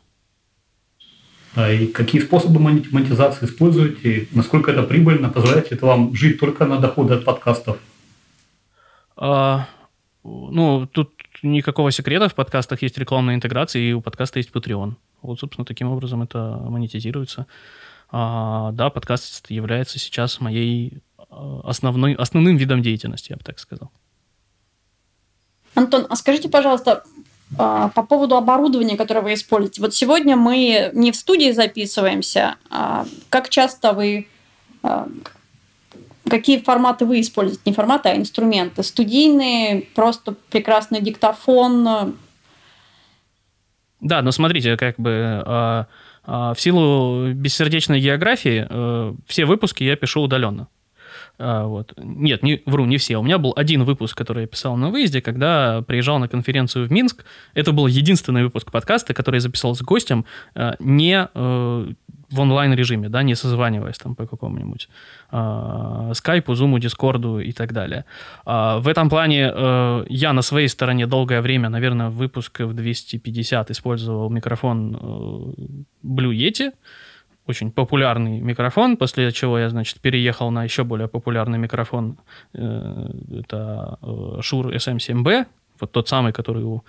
А 1.56 1.70
и 1.70 1.86
какие 1.86 2.20
способы 2.20 2.60
монетизации 2.60 3.46
используете? 3.46 4.28
Насколько 4.32 4.72
это 4.72 4.82
прибыльно? 4.82 5.30
Позволяет 5.30 5.72
это 5.72 5.86
вам 5.86 6.16
жить 6.16 6.40
только 6.40 6.66
на 6.66 6.80
доходы 6.80 7.14
от 7.14 7.26
подкастов? 7.26 7.78
А, 9.16 9.68
ну, 10.24 10.88
тут 10.88 11.14
никакого 11.44 11.92
секрета. 11.92 12.28
В 12.28 12.34
подкастах 12.34 12.82
есть 12.82 12.98
рекламная 12.98 13.36
интеграция, 13.36 13.84
и 13.84 13.94
у 13.94 14.02
подкаста 14.02 14.40
есть 14.40 14.50
Patreon. 14.52 14.96
Вот, 15.24 15.40
собственно, 15.40 15.66
таким 15.66 15.90
образом 15.90 16.22
это 16.22 16.60
монетизируется. 16.62 17.48
А, 18.12 18.72
да, 18.74 18.90
подкаст 18.92 19.50
является 19.50 19.98
сейчас 19.98 20.40
моей 20.40 21.00
а, 21.18 21.62
основной, 21.64 22.14
основным 22.14 22.58
видом 22.58 22.84
деятельности, 22.84 23.32
я 23.32 23.38
бы 23.38 23.44
так 23.44 23.58
сказал. 23.58 23.92
Антон, 25.74 26.06
а 26.10 26.16
скажите, 26.16 26.50
пожалуйста, 26.50 27.04
а, 27.58 27.90
по 27.90 28.04
поводу 28.04 28.36
оборудования, 28.36 28.98
которое 28.98 29.22
вы 29.22 29.34
используете. 29.34 29.82
Вот 29.82 29.96
сегодня 29.96 30.36
мы 30.36 30.92
не 30.94 31.12
в 31.12 31.16
студии 31.16 31.52
записываемся. 31.52 32.58
А 32.70 33.06
как 33.30 33.50
часто 33.50 33.94
вы... 33.94 34.28
Какие 36.30 36.60
форматы 36.60 37.06
вы 37.06 37.20
используете? 37.20 37.64
Не 37.66 37.74
форматы, 37.74 38.10
а 38.10 38.16
инструменты. 38.16 38.84
Студийные, 38.84 39.88
просто 39.96 40.36
прекрасный 40.50 41.02
диктофон. 41.02 42.16
Да, 44.04 44.22
но 44.22 44.32
смотрите, 44.32 44.78
как 44.78 44.96
бы 44.98 45.44
в 46.26 46.56
силу 46.58 47.34
бессердечной 47.34 48.00
географии 48.00 48.66
э, 48.70 49.14
все 49.28 49.46
выпуски 49.46 49.84
я 49.84 49.98
пишу 49.98 50.22
удаленно. 50.22 50.68
А, 51.40 51.66
вот. 51.66 51.94
Нет, 51.98 52.44
не, 52.44 52.62
вру, 52.66 52.86
не 52.86 52.98
все. 52.98 53.18
У 53.18 53.24
меня 53.24 53.38
был 53.38 53.54
один 53.56 53.84
выпуск, 53.84 54.18
который 54.18 54.42
я 54.42 54.48
писал 54.48 54.78
на 54.78 54.90
выезде, 54.90 55.22
когда 55.22 55.82
приезжал 55.82 56.20
на 56.20 56.28
конференцию 56.28 56.88
в 56.88 56.92
Минск. 56.92 57.26
Это 57.54 57.72
был 57.72 57.88
единственный 57.88 58.44
выпуск 58.44 58.72
подкаста, 58.72 59.14
который 59.14 59.38
я 59.38 59.42
записал 59.42 59.76
с 59.76 59.82
гостем 59.82 60.26
а, 60.56 60.76
не 60.80 61.28
э, 61.34 61.94
в 62.34 62.40
онлайн-режиме, 62.40 63.10
да, 63.10 63.24
не 63.24 63.36
созваниваясь 63.36 63.98
там 63.98 64.16
по 64.16 64.26
какому-нибудь 64.26 64.90
э, 65.32 66.12
скайпу, 66.14 66.56
зуму, 66.56 66.80
дискорду 66.80 67.40
и 67.40 67.52
так 67.52 67.74
далее. 67.74 68.06
Э, 68.46 68.80
в 68.80 68.88
этом 68.88 69.10
плане 69.10 69.52
э, 69.54 70.06
я 70.10 70.34
на 70.34 70.42
своей 70.42 70.68
стороне 70.68 71.08
долгое 71.08 71.42
время, 71.42 71.70
наверное, 71.70 72.10
выпуск 72.10 72.60
в 72.60 72.74
250 72.74 73.72
использовал 73.72 74.30
микрофон 74.30 74.96
э, 74.96 74.98
Blue 76.04 76.34
Yeti, 76.34 76.72
очень 77.48 77.72
популярный 77.72 78.40
микрофон, 78.40 78.98
после 78.98 79.32
чего 79.32 79.60
я, 79.60 79.70
значит, 79.70 80.00
переехал 80.00 80.52
на 80.52 80.64
еще 80.64 80.84
более 80.84 81.08
популярный 81.08 81.60
микрофон. 81.60 82.18
Э, 82.54 83.10
это 83.32 83.98
э, 84.02 84.06
Shure 84.40 84.76
SM7B, 84.76 85.46
вот 85.80 85.92
тот 85.92 86.08
самый, 86.08 86.32
который 86.32 86.64
у 86.64 86.84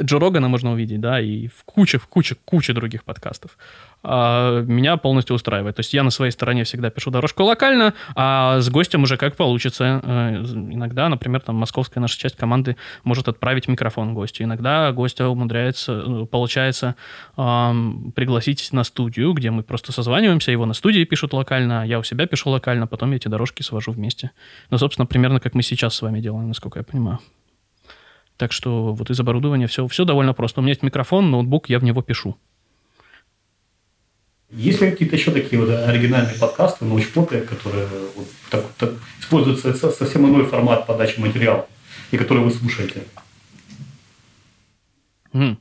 Джо 0.00 0.18
Рогана 0.18 0.48
можно 0.48 0.72
увидеть, 0.72 1.00
да, 1.00 1.20
и 1.20 1.48
в 1.48 1.64
куче, 1.64 1.98
в 1.98 2.06
куче, 2.06 2.36
куче 2.44 2.72
других 2.72 3.04
подкастов. 3.04 3.56
А, 4.02 4.62
меня 4.62 4.96
полностью 4.96 5.34
устраивает. 5.34 5.76
То 5.76 5.80
есть 5.80 5.92
я 5.94 6.02
на 6.02 6.10
своей 6.10 6.30
стороне 6.30 6.64
всегда 6.64 6.90
пишу 6.90 7.10
дорожку 7.10 7.42
локально, 7.42 7.94
а 8.14 8.60
с 8.60 8.68
гостем 8.68 9.02
уже 9.02 9.16
как 9.16 9.36
получится. 9.36 10.00
Э, 10.02 10.36
иногда, 10.44 11.08
например, 11.08 11.40
там 11.40 11.56
московская 11.56 12.00
наша 12.00 12.18
часть 12.18 12.36
команды 12.36 12.76
может 13.04 13.26
отправить 13.28 13.68
микрофон 13.68 14.14
гостю. 14.14 14.44
Иногда 14.44 14.92
гостя 14.92 15.28
умудряется, 15.28 16.04
э, 16.06 16.26
получается 16.26 16.94
пригласить 17.34 18.72
на 18.72 18.84
студию, 18.84 19.32
где 19.32 19.50
мы 19.50 19.62
просто 19.62 19.92
созваниваемся, 19.92 20.50
его 20.50 20.66
на 20.66 20.74
студии 20.74 21.04
пишут 21.04 21.32
локально, 21.32 21.82
а 21.82 21.86
я 21.86 21.98
у 21.98 22.02
себя 22.02 22.26
пишу 22.26 22.50
локально, 22.50 22.86
потом 22.86 23.10
я 23.10 23.16
эти 23.16 23.28
дорожки 23.28 23.62
свожу 23.62 23.92
вместе. 23.92 24.30
Ну, 24.70 24.78
собственно, 24.78 25.06
примерно 25.06 25.40
как 25.40 25.54
мы 25.54 25.62
сейчас 25.62 25.94
с 25.94 26.02
вами 26.02 26.20
делаем, 26.20 26.48
насколько 26.48 26.78
я 26.78 26.84
понимаю. 26.84 27.18
Так 28.36 28.52
что 28.52 28.92
вот 28.92 29.10
из 29.10 29.18
оборудования 29.18 29.66
все, 29.66 29.86
все 29.88 30.04
довольно 30.04 30.34
просто. 30.34 30.60
У 30.60 30.62
меня 30.62 30.72
есть 30.72 30.82
микрофон, 30.82 31.30
ноутбук, 31.30 31.68
я 31.68 31.78
в 31.78 31.84
него 31.84 32.02
пишу. 32.02 32.36
Есть 34.50 34.80
ли 34.80 34.90
какие-то 34.90 35.16
еще 35.16 35.32
такие 35.32 35.60
вот 35.60 35.70
оригинальные 35.70 36.36
подкасты, 36.36 36.84
научпопы, 36.84 37.40
которые 37.40 37.88
вот 38.14 38.28
так, 38.50 38.64
так, 38.78 38.90
используются 39.18 39.90
совсем 39.90 40.28
иной 40.28 40.46
формат 40.46 40.86
подачи 40.86 41.18
материала, 41.18 41.66
и 42.10 42.16
которые 42.16 42.44
вы 42.44 42.52
слушаете? 42.52 43.04
Mm. 45.32 45.56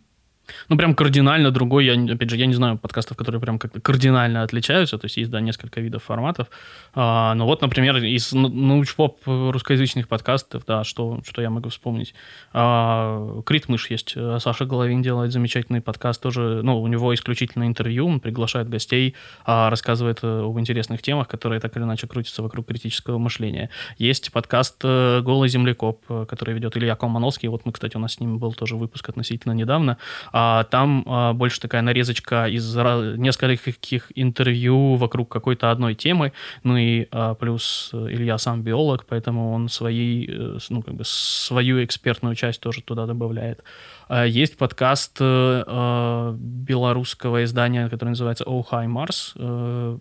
Ну, 0.70 0.78
прям 0.78 0.96
кардинально 0.96 1.52
другой. 1.52 1.86
Я, 1.86 2.14
опять 2.14 2.30
же, 2.30 2.38
я 2.38 2.46
не 2.46 2.54
знаю 2.54 2.78
подкастов, 2.78 3.18
которые 3.18 3.42
прям 3.42 3.60
как-то 3.60 3.80
кардинально 3.80 4.44
отличаются. 4.44 4.98
То 4.98 5.06
есть 5.06 5.18
есть, 5.18 5.32
да, 5.32 5.42
несколько 5.42 5.82
видов 5.82 6.04
форматов. 6.04 6.48
А, 6.94 7.34
ну 7.36 7.46
вот, 7.46 7.62
например, 7.62 7.98
из 7.98 8.32
научпоп 8.34 9.20
русскоязычных 9.26 10.08
подкастов, 10.08 10.64
да, 10.66 10.84
что, 10.84 11.20
что 11.26 11.42
я 11.42 11.50
могу 11.50 11.70
вспомнить. 11.70 12.14
А, 12.54 13.42
Крит 13.46 13.70
Мыш 13.70 13.90
есть. 13.90 14.14
А 14.16 14.40
Саша 14.40 14.66
Головин 14.66 15.02
делает 15.02 15.32
замечательный 15.32 15.82
подкаст 15.82 16.22
тоже. 16.22 16.62
Ну, 16.64 16.82
у 16.82 16.88
него 16.88 17.14
исключительно 17.14 17.66
интервью, 17.68 18.08
он 18.08 18.20
приглашает 18.20 18.70
гостей, 18.70 19.16
а, 19.46 19.70
рассказывает 19.70 20.20
э, 20.24 20.42
об 20.44 20.60
интересных 20.60 21.02
темах, 21.02 21.28
которые 21.28 21.60
так 21.60 21.76
или 21.78 21.84
иначе 21.84 22.08
крутятся 22.08 22.44
вокруг 22.44 22.68
критического 22.68 23.18
мышления. 23.18 23.70
Есть 23.98 24.32
подкаст 24.32 24.82
э, 24.84 25.22
«Голый 25.22 25.50
землекоп», 25.50 26.04
э, 26.10 26.26
который 26.28 26.54
ведет 26.54 26.78
Илья 26.78 26.96
Колмановский. 26.96 27.50
Вот 27.50 27.66
мы, 27.66 27.72
кстати, 27.72 27.98
у 27.98 28.00
нас 28.00 28.14
с 28.14 28.20
ним 28.20 28.40
был 28.40 28.54
тоже 28.54 28.76
выпуск 28.76 29.10
относительно 29.10 29.54
недавно. 29.54 29.98
А 30.38 30.66
там 30.66 31.06
а, 31.08 31.32
больше 31.32 31.62
такая 31.62 31.82
нарезочка 31.82 32.48
из 32.48 32.76
нескольких 32.76 34.12
интервью 34.16 34.96
вокруг 34.96 35.32
какой-то 35.32 35.72
одной 35.72 35.96
темы. 35.96 36.34
Ну 36.64 36.76
и 36.76 37.08
а, 37.12 37.36
плюс 37.36 37.92
Илья 37.94 38.38
сам 38.38 38.62
биолог, 38.62 39.06
поэтому 39.08 39.54
он 39.54 39.70
свои, 39.70 40.28
э, 40.28 40.58
ну, 40.70 40.82
как 40.82 40.96
бы 40.96 41.06
свою 41.06 41.86
экспертную 41.86 42.36
часть 42.36 42.60
тоже 42.60 42.82
туда 42.82 43.06
добавляет. 43.06 43.64
А, 44.10 44.26
есть 44.26 44.58
подкаст 44.58 45.16
э, 45.22 46.36
белорусского 46.38 47.46
издания, 47.46 47.88
который 47.88 48.10
называется 48.10 48.44
«Oh 48.44 48.66
Hi 48.70 48.88
Mars», 48.88 49.32
э, 49.36 49.98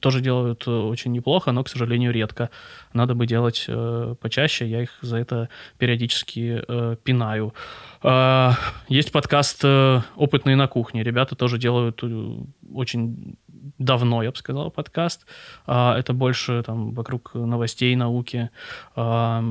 тоже 0.00 0.20
делают 0.20 0.66
очень 0.66 1.12
неплохо, 1.12 1.52
но, 1.52 1.64
к 1.64 1.68
сожалению, 1.68 2.12
редко. 2.12 2.50
Надо 2.92 3.14
бы 3.14 3.26
делать 3.26 3.66
э, 3.68 4.14
почаще, 4.20 4.66
я 4.66 4.82
их 4.82 4.98
за 5.02 5.18
это 5.18 5.48
периодически 5.78 6.62
э, 6.66 6.96
пинаю. 7.02 7.54
Э, 8.02 8.52
есть 8.88 9.12
подкаст 9.12 9.60
э, 9.64 10.00
«Опытные 10.16 10.56
на 10.56 10.68
кухне». 10.68 11.02
Ребята 11.02 11.36
тоже 11.36 11.58
делают 11.58 12.00
э, 12.02 12.36
очень 12.72 13.36
давно, 13.78 14.22
я 14.22 14.30
бы 14.30 14.36
сказал, 14.36 14.70
подкаст. 14.70 15.26
Э, 15.66 15.92
это 15.98 16.12
больше 16.12 16.62
там 16.64 16.94
вокруг 16.94 17.34
новостей, 17.34 17.94
науки 17.96 18.50
э, 18.96 19.42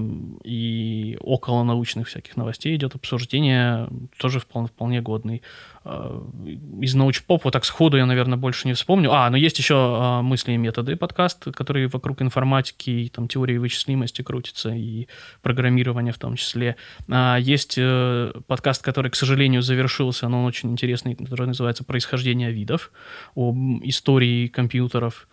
и 0.43 1.17
около 1.21 1.63
научных 1.63 2.07
всяких 2.07 2.37
новостей 2.37 2.75
идет 2.75 2.95
обсуждение, 2.95 3.87
тоже 4.17 4.39
вполне, 4.39 4.67
вполне 4.67 5.01
годный. 5.01 5.43
Э, 5.89 6.21
из 6.81 6.95
научпоп 6.95 7.45
вот 7.45 7.51
так 7.51 7.63
сходу 7.63 7.97
я, 7.97 8.05
наверное, 8.05 8.37
больше 8.37 8.67
не 8.67 8.73
вспомню. 8.73 9.11
А, 9.13 9.29
но 9.29 9.37
есть 9.37 9.57
еще 9.57 10.19
э, 10.19 10.21
«Мысли 10.21 10.51
и 10.51 10.57
методы» 10.57 10.97
подкаст, 10.97 11.45
который 11.53 11.87
вокруг 11.87 12.21
информатики 12.21 12.89
и 12.89 13.09
там 13.09 13.27
теории 13.27 13.57
вычислимости 13.57 14.21
крутится, 14.21 14.69
и 14.69 15.07
программирования 15.41 16.11
в 16.11 16.17
том 16.17 16.35
числе. 16.35 16.75
А, 17.09 17.37
есть 17.37 17.75
э, 17.77 18.33
подкаст, 18.47 18.83
который, 18.83 19.09
к 19.11 19.15
сожалению, 19.15 19.61
завершился, 19.61 20.27
но 20.27 20.41
он 20.41 20.45
очень 20.45 20.71
интересный, 20.71 21.15
который 21.15 21.47
называется 21.47 21.85
«Происхождение 21.85 22.51
видов», 22.51 22.91
об 23.35 23.55
истории 23.83 24.47
компьютеров. 24.47 25.29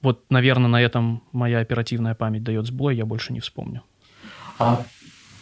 Вот, 0.00 0.24
наверное, 0.30 0.68
на 0.68 0.80
этом 0.80 1.22
моя 1.32 1.58
оперативная 1.58 2.14
память 2.14 2.42
дает 2.42 2.66
сбой, 2.66 2.96
я 2.96 3.04
больше 3.04 3.34
не 3.34 3.40
вспомню. 3.40 3.82
А 4.58 4.84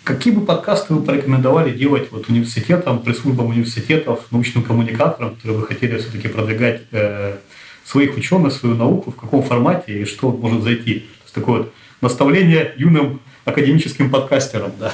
какие 0.05 0.33
бы 0.33 0.45
подкасты 0.45 0.95
вы 0.95 1.03
порекомендовали 1.03 1.71
делать 1.77 2.11
вот 2.11 2.29
университетам, 2.29 3.01
пресс-службам 3.01 3.47
университетов, 3.47 4.27
научным 4.31 4.65
коммуникаторам, 4.65 5.35
которые 5.37 5.59
вы 5.59 5.67
хотели 5.67 5.99
все-таки 5.99 6.29
продвигать 6.29 6.83
э, 6.91 7.37
своих 7.85 8.17
ученых, 8.17 8.53
свою 8.53 8.75
науку, 8.75 9.11
в 9.11 9.17
каком 9.17 9.43
формате 9.43 10.03
и 10.03 10.05
что 10.05 10.31
может 10.31 10.63
зайти? 10.63 11.01
То 11.01 11.23
есть 11.25 11.35
такое 11.35 11.59
вот 11.59 11.75
наставление 12.01 12.75
юным 12.77 13.21
академическим 13.45 14.11
подкастерам, 14.11 14.73
да. 14.79 14.93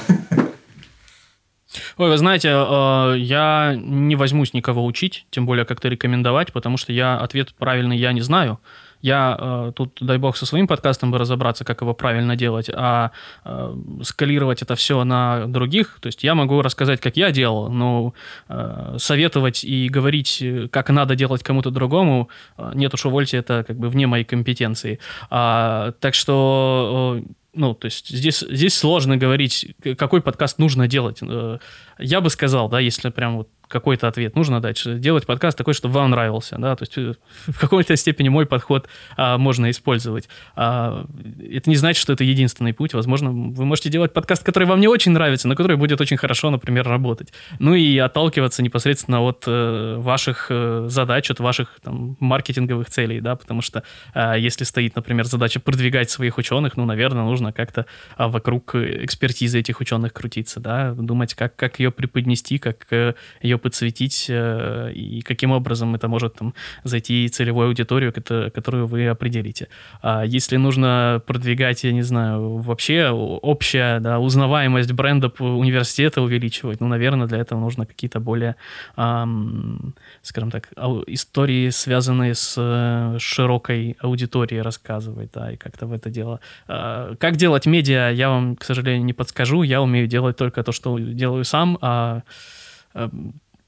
Ой, 1.97 2.09
вы 2.09 2.17
знаете, 2.17 2.49
э, 2.49 3.15
я 3.17 3.75
не 3.77 4.15
возьмусь 4.15 4.53
никого 4.53 4.85
учить, 4.85 5.25
тем 5.29 5.45
более 5.45 5.65
как-то 5.65 5.87
рекомендовать, 5.89 6.53
потому 6.53 6.77
что 6.77 6.93
я 6.93 7.17
ответ 7.17 7.53
правильный 7.55 7.97
я 7.97 8.11
не 8.11 8.21
знаю. 8.21 8.59
Я 9.01 9.37
э, 9.39 9.71
тут, 9.75 9.97
дай 10.01 10.17
бог, 10.17 10.37
со 10.37 10.45
своим 10.45 10.67
подкастом 10.67 11.11
бы 11.11 11.17
разобраться, 11.17 11.63
как 11.63 11.81
его 11.81 11.93
правильно 11.93 12.35
делать, 12.35 12.69
а 12.73 13.11
э, 13.45 13.75
скалировать 14.03 14.61
это 14.61 14.75
все 14.75 15.03
на 15.03 15.47
других. 15.47 15.99
То 16.01 16.07
есть 16.07 16.23
я 16.23 16.35
могу 16.35 16.61
рассказать, 16.61 16.99
как 16.99 17.17
я 17.17 17.31
делал, 17.31 17.69
но 17.69 18.13
э, 18.49 18.95
советовать 18.97 19.63
и 19.63 19.89
говорить, 19.89 20.43
как 20.71 20.89
надо 20.89 21.15
делать 21.15 21.43
кому-то 21.43 21.71
другому, 21.71 22.29
э, 22.57 22.71
нет 22.75 22.93
уж, 22.93 23.05
увольте, 23.05 23.37
это 23.37 23.63
как 23.65 23.77
бы 23.77 23.89
вне 23.89 24.07
моей 24.07 24.25
компетенции. 24.25 24.99
А, 25.29 25.93
так 25.99 26.13
что 26.13 27.19
э, 27.19 27.31
ну, 27.53 27.73
то 27.73 27.85
есть 27.85 28.09
здесь, 28.09 28.39
здесь 28.39 28.77
сложно 28.77 29.17
говорить, 29.17 29.75
какой 29.97 30.21
подкаст 30.21 30.59
нужно 30.59 30.87
делать. 30.87 31.19
Э, 31.21 31.57
я 31.97 32.21
бы 32.21 32.29
сказал, 32.29 32.69
да, 32.69 32.79
если 32.79 33.09
прям 33.09 33.37
вот 33.37 33.49
какой-то 33.69 34.07
ответ 34.07 34.35
нужно 34.35 34.59
дать. 34.59 34.81
Делать 34.99 35.25
подкаст 35.25 35.57
такой, 35.57 35.73
чтобы 35.73 35.93
вам 35.93 36.09
нравился, 36.09 36.57
да, 36.57 36.75
то 36.75 36.83
есть 36.83 36.97
э, 36.97 37.13
в 37.47 37.59
какой-то 37.59 37.95
степени 37.95 38.27
мой 38.27 38.45
подход 38.45 38.89
а, 39.15 39.37
можно 39.37 39.69
использовать. 39.69 40.27
А, 40.55 41.05
это 41.51 41.69
не 41.69 41.75
значит, 41.75 42.01
что 42.01 42.13
это 42.13 42.23
единственный 42.23 42.73
путь. 42.73 42.93
Возможно, 42.93 43.29
вы 43.31 43.65
можете 43.65 43.89
делать 43.89 44.11
подкаст, 44.11 44.43
который 44.43 44.67
вам 44.67 44.79
не 44.79 44.87
очень 44.87 45.11
нравится, 45.11 45.47
но 45.47 45.55
который 45.55 45.77
будет 45.77 46.01
очень 46.01 46.17
хорошо, 46.17 46.49
например, 46.49 46.87
работать. 46.87 47.31
Ну 47.59 47.75
и 47.75 47.97
отталкиваться 47.99 48.63
непосредственно 48.63 49.21
от 49.21 49.43
э, 49.45 49.95
ваших 49.97 50.47
э, 50.49 50.87
задач, 50.89 51.29
от 51.29 51.39
ваших 51.39 51.79
там, 51.83 52.17
маркетинговых 52.19 52.89
целей, 52.89 53.21
да, 53.21 53.35
потому 53.35 53.61
что 53.61 53.83
э, 54.15 54.35
если 54.39 54.63
стоит, 54.63 54.95
например, 54.95 55.25
задача 55.25 55.59
продвигать 55.59 56.09
своих 56.09 56.39
ученых, 56.39 56.75
ну, 56.75 56.85
наверное, 56.85 57.23
нужно 57.23 57.53
как-то 57.53 57.85
э, 58.17 58.27
вокруг 58.27 58.73
экспертизы 58.73 59.59
этих 59.59 59.79
ученых 59.79 60.13
крутиться, 60.13 60.59
да, 60.59 60.93
думать, 60.93 61.35
как, 61.35 61.55
как 61.55 61.79
ее 61.79 61.91
преподнести, 61.91 62.57
как 62.57 62.87
э, 62.91 63.13
ее 63.43 63.58
подсветить 63.59 64.25
э, 64.29 64.91
и 64.93 65.21
каким 65.21 65.51
образом 65.51 65.95
это 65.95 66.07
может 66.07 66.35
там 66.35 66.53
зайти 66.83 67.27
целевую 67.29 67.67
аудиторию, 67.67 68.13
которую 68.13 68.87
вы 68.87 69.07
определите. 69.07 69.67
А 70.01 70.23
если 70.23 70.57
нужно 70.57 71.21
продвигать, 71.25 71.83
я 71.83 71.91
не 71.91 72.01
знаю, 72.01 72.57
вообще 72.57 73.09
общая 73.09 73.99
да, 73.99 74.19
узнаваемость 74.19 74.91
бренда 74.91 75.31
университета 75.39 76.21
увеличивать, 76.21 76.81
ну, 76.81 76.87
наверное, 76.87 77.27
для 77.27 77.39
этого 77.39 77.59
нужно 77.59 77.85
какие-то 77.85 78.19
более, 78.19 78.55
эм, 78.97 79.93
скажем 80.21 80.51
так, 80.51 80.69
истории, 81.07 81.69
связанные 81.69 82.35
с 82.35 82.55
э, 82.57 83.17
широкой 83.19 83.97
аудиторией 83.99 84.61
рассказывать, 84.61 85.31
да, 85.33 85.51
и 85.51 85.57
как-то 85.57 85.87
в 85.87 85.93
это 85.93 86.09
дело. 86.09 86.39
Э, 86.67 87.15
как 87.19 87.35
делать 87.35 87.65
медиа, 87.65 88.09
я 88.11 88.29
вам, 88.29 88.55
к 88.55 88.63
сожалению, 88.63 89.05
не 89.05 89.13
подскажу, 89.13 89.63
я 89.63 89.81
умею 89.81 90.07
делать 90.07 90.37
только 90.37 90.63
то, 90.63 90.71
что 90.71 90.97
делаю 90.97 91.43
сам, 91.43 91.77
а 91.81 92.21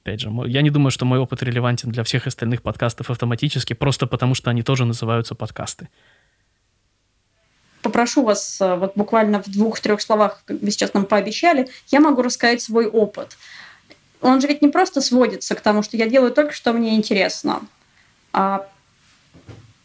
опять 0.02 0.20
же, 0.20 0.30
я 0.46 0.62
не 0.62 0.70
думаю, 0.70 0.90
что 0.90 1.04
мой 1.04 1.18
опыт 1.18 1.42
релевантен 1.42 1.90
для 1.90 2.02
всех 2.02 2.26
остальных 2.26 2.62
подкастов 2.62 3.10
автоматически, 3.10 3.72
просто 3.72 4.06
потому 4.06 4.34
что 4.34 4.50
они 4.50 4.62
тоже 4.62 4.84
называются 4.84 5.34
подкасты. 5.34 5.88
Попрошу 7.82 8.24
вас 8.24 8.60
э, 8.60 8.76
вот 8.76 8.92
буквально 8.96 9.42
в 9.42 9.50
двух-трех 9.50 10.00
словах, 10.00 10.42
как 10.44 10.60
вы 10.60 10.70
сейчас 10.70 10.94
нам 10.94 11.04
пообещали, 11.04 11.68
я 11.88 12.00
могу 12.00 12.22
рассказать 12.22 12.62
свой 12.62 12.86
опыт. 12.86 13.36
Он 14.20 14.40
же 14.40 14.46
ведь 14.46 14.62
не 14.62 14.68
просто 14.68 15.00
сводится 15.00 15.54
к 15.56 15.60
тому, 15.60 15.82
что 15.82 15.96
я 15.96 16.08
делаю 16.08 16.32
только, 16.32 16.52
что 16.52 16.72
мне 16.72 16.94
интересно. 16.94 17.60
А 18.32 18.68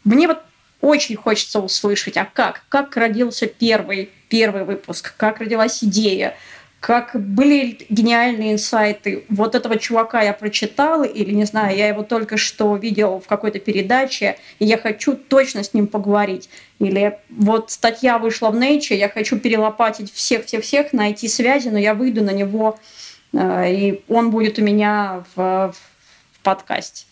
мне 0.04 0.28
вот 0.28 0.38
очень 0.80 1.16
хочется 1.16 1.58
услышать, 1.58 2.16
а 2.16 2.24
как? 2.24 2.62
Как 2.68 2.96
родился 2.96 3.46
первый, 3.46 4.10
первый 4.28 4.64
выпуск? 4.64 5.14
Как 5.16 5.40
родилась 5.40 5.82
идея? 5.82 6.36
Как 6.80 7.10
были 7.14 7.78
гениальные 7.88 8.52
инсайты. 8.52 9.24
Вот 9.28 9.54
этого 9.54 9.78
чувака 9.78 10.22
я 10.22 10.32
прочитала, 10.32 11.02
или, 11.02 11.32
не 11.32 11.44
знаю, 11.44 11.76
я 11.76 11.88
его 11.88 12.04
только 12.04 12.36
что 12.36 12.76
видел 12.76 13.20
в 13.20 13.26
какой-то 13.26 13.58
передаче, 13.58 14.36
и 14.60 14.64
я 14.64 14.78
хочу 14.78 15.16
точно 15.16 15.64
с 15.64 15.74
ним 15.74 15.88
поговорить. 15.88 16.48
Или 16.78 17.18
вот 17.30 17.72
статья 17.72 18.18
вышла 18.18 18.50
в 18.50 18.56
Nature, 18.56 18.94
я 18.94 19.08
хочу 19.08 19.38
перелопатить 19.38 20.12
всех-всех-всех, 20.12 20.92
найти 20.92 21.26
связи, 21.28 21.68
но 21.68 21.78
я 21.78 21.94
выйду 21.94 22.22
на 22.22 22.30
него, 22.30 22.78
э, 23.32 23.74
и 23.74 24.04
он 24.08 24.30
будет 24.30 24.60
у 24.60 24.62
меня 24.62 25.24
в, 25.34 25.74
в 26.32 26.40
подкасте. 26.44 27.06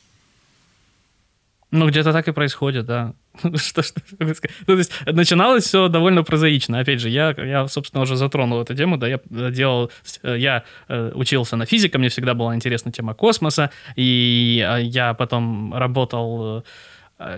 Ну, 1.72 1.88
где-то 1.88 2.12
так 2.12 2.29
и 2.29 2.33
происходит, 2.33 2.87
да. 2.87 3.14
что, 3.57 3.83
что, 3.83 4.01
ну, 4.18 4.35
то 4.66 4.72
есть 4.77 4.92
начиналось 5.07 5.64
все 5.64 5.88
довольно 5.88 6.22
прозаично. 6.22 6.81
Опять 6.81 7.01
же, 7.01 7.09
я, 7.09 7.35
я, 7.38 7.68
собственно, 7.68 8.03
уже 8.03 8.16
затронул 8.16 8.61
эту 8.61 8.75
тему, 8.75 8.96
да, 8.96 9.09
я 9.09 9.20
делал, 9.51 9.90
я 10.22 10.64
э, 10.88 11.12
учился 11.14 11.57
на 11.57 11.66
физика, 11.66 11.99
мне 11.99 12.09
всегда 12.09 12.35
была 12.35 12.55
интересна 12.55 12.92
тема 12.92 13.14
космоса, 13.14 13.70
и 13.96 14.66
я 14.83 15.14
потом 15.14 15.75
работал 15.75 16.59
э, 16.59 16.62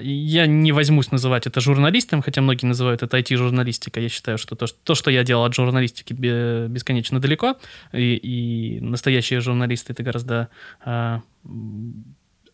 я 0.02 0.46
не 0.46 0.72
возьмусь 0.72 1.12
называть 1.12 1.46
это 1.46 1.60
журналистом, 1.60 2.20
хотя 2.20 2.40
многие 2.40 2.66
называют 2.66 3.02
это 3.02 3.16
IT-журналистика. 3.16 4.00
Я 4.00 4.08
считаю, 4.08 4.36
что 4.36 4.56
то, 4.56 4.66
что 4.66 4.76
то, 4.82 4.94
что 4.96 5.10
я 5.10 5.22
делал 5.22 5.44
от 5.44 5.54
журналистики, 5.54 6.12
бесконечно 6.12 7.20
далеко. 7.20 7.56
И, 7.92 8.16
и 8.16 8.80
настоящие 8.80 9.40
журналисты 9.40 9.92
это 9.92 10.02
гораздо 10.02 10.48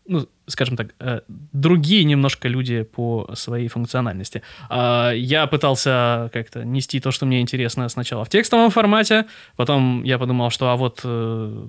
ну, 0.07 0.27
скажем 0.47 0.77
так, 0.77 0.93
э, 0.99 1.21
другие 1.27 2.03
немножко 2.03 2.47
люди 2.47 2.83
по 2.83 3.29
своей 3.33 3.67
функциональности. 3.67 4.43
А, 4.69 5.11
я 5.11 5.47
пытался 5.47 6.29
как-то 6.33 6.63
нести 6.63 6.99
то, 6.99 7.11
что 7.11 7.25
мне 7.25 7.41
интересно 7.41 7.89
сначала 7.89 8.25
в 8.25 8.29
текстовом 8.29 8.69
формате, 8.69 9.25
потом 9.55 10.03
я 10.03 10.19
подумал, 10.19 10.51
что 10.51 10.69
а 10.69 10.75
вот 10.75 11.01
э, 11.03 11.67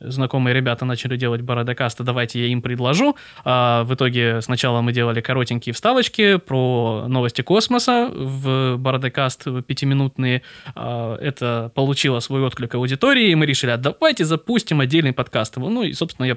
знакомые 0.00 0.54
ребята 0.54 0.84
начали 0.84 1.16
делать 1.16 1.40
бородокасты, 1.40 2.04
давайте 2.04 2.40
я 2.40 2.46
им 2.46 2.62
предложу. 2.62 3.16
А, 3.44 3.82
в 3.84 3.94
итоге 3.94 4.40
сначала 4.40 4.80
мы 4.80 4.92
делали 4.92 5.20
коротенькие 5.20 5.72
вставочки 5.72 6.36
про 6.36 7.06
новости 7.08 7.42
космоса 7.42 8.08
в 8.12 8.76
бородокаст 8.76 9.44
пятиминутные. 9.66 10.42
А, 10.74 11.16
это 11.16 11.72
получило 11.74 12.20
свой 12.20 12.42
отклик 12.42 12.74
аудитории, 12.76 13.30
и 13.30 13.34
мы 13.34 13.46
решили, 13.46 13.70
а 13.72 13.76
давайте 13.76 14.24
запустим 14.24 14.80
отдельный 14.80 15.12
подкаст. 15.12 15.56
Ну 15.56 15.82
и, 15.82 15.92
собственно, 15.92 16.26
я 16.26 16.36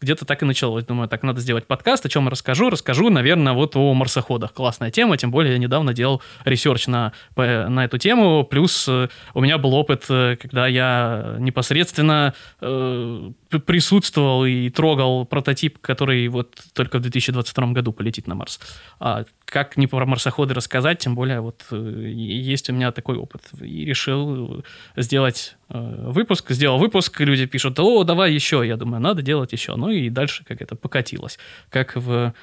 где-то 0.00 0.24
так 0.24 0.42
и 0.42 0.46
началось. 0.46 0.84
Думаю, 0.84 1.08
так, 1.08 1.22
надо 1.22 1.40
сделать 1.40 1.66
подкаст, 1.66 2.06
о 2.06 2.08
чем 2.08 2.28
расскажу. 2.28 2.70
Расскажу, 2.70 3.10
наверное, 3.10 3.52
вот 3.52 3.76
о 3.76 3.94
марсоходах. 3.94 4.52
Классная 4.52 4.90
тема, 4.90 5.16
тем 5.16 5.30
более 5.30 5.52
я 5.52 5.58
недавно 5.58 5.92
делал 5.92 6.22
research 6.44 6.86
на, 6.86 7.12
на 7.36 7.84
эту 7.84 7.98
тему. 7.98 8.44
Плюс 8.44 8.86
э, 8.88 9.08
у 9.34 9.40
меня 9.40 9.58
был 9.58 9.74
опыт, 9.74 10.04
э, 10.08 10.36
когда 10.40 10.66
я 10.66 11.36
непосредственно 11.38 12.34
э, 12.60 13.30
присутствовал 13.50 14.44
и 14.44 14.68
трогал 14.70 15.24
прототип, 15.24 15.78
который 15.78 16.28
вот 16.28 16.58
только 16.74 16.98
в 16.98 17.02
2022 17.02 17.66
году 17.68 17.92
полетит 17.92 18.26
на 18.26 18.34
Марс. 18.34 18.60
А 19.00 19.24
как 19.44 19.76
не 19.76 19.86
про 19.86 20.04
марсоходы 20.04 20.54
рассказать, 20.54 20.98
тем 20.98 21.14
более 21.14 21.40
вот 21.40 21.64
э, 21.70 22.12
есть 22.12 22.68
у 22.68 22.72
меня 22.74 22.92
такой 22.92 23.16
опыт. 23.16 23.42
И 23.60 23.84
решил 23.84 24.64
сделать 24.96 25.56
э, 25.70 26.10
выпуск. 26.10 26.50
Сделал 26.50 26.78
выпуск, 26.78 27.20
люди 27.20 27.46
пишут, 27.46 27.80
о, 27.80 28.04
давай 28.04 28.32
еще. 28.32 28.62
Я 28.66 28.76
думаю, 28.76 29.00
надо 29.00 29.22
делать 29.22 29.52
еще. 29.52 29.76
Ну 29.76 29.88
и 29.90 30.10
дальше 30.10 30.44
как 30.44 30.60
это 30.60 30.76
покатилось. 30.76 31.38
Как 31.70 31.96
в 31.96 32.34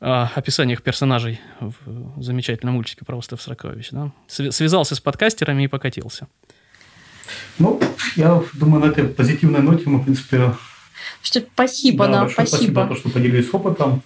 э, 0.00 0.26
описаниях 0.34 0.82
персонажей 0.82 1.40
в 1.60 2.22
замечательном 2.22 2.74
мультике 2.74 3.04
про 3.04 3.16
остров 3.16 3.42
Сорокович. 3.42 3.90
Да? 3.90 4.12
Связался 4.28 4.94
с 4.94 5.00
подкастерами 5.00 5.64
и 5.64 5.68
покатился. 5.68 6.28
Ну, 7.58 7.80
я 8.16 8.42
думаю, 8.54 8.84
на 8.84 8.90
этой 8.90 9.04
позитивной 9.04 9.60
ноте 9.60 9.84
мы, 9.86 9.98
в 9.98 10.04
принципе... 10.04 10.54
Что, 11.22 11.40
спасибо, 11.40 12.06
да, 12.06 12.24
да 12.24 12.28
спасибо. 12.28 12.56
спасибо 12.56 12.82
за 12.82 12.88
то, 12.88 12.94
что 12.96 13.08
поделились 13.10 13.48
опытом. 13.52 14.02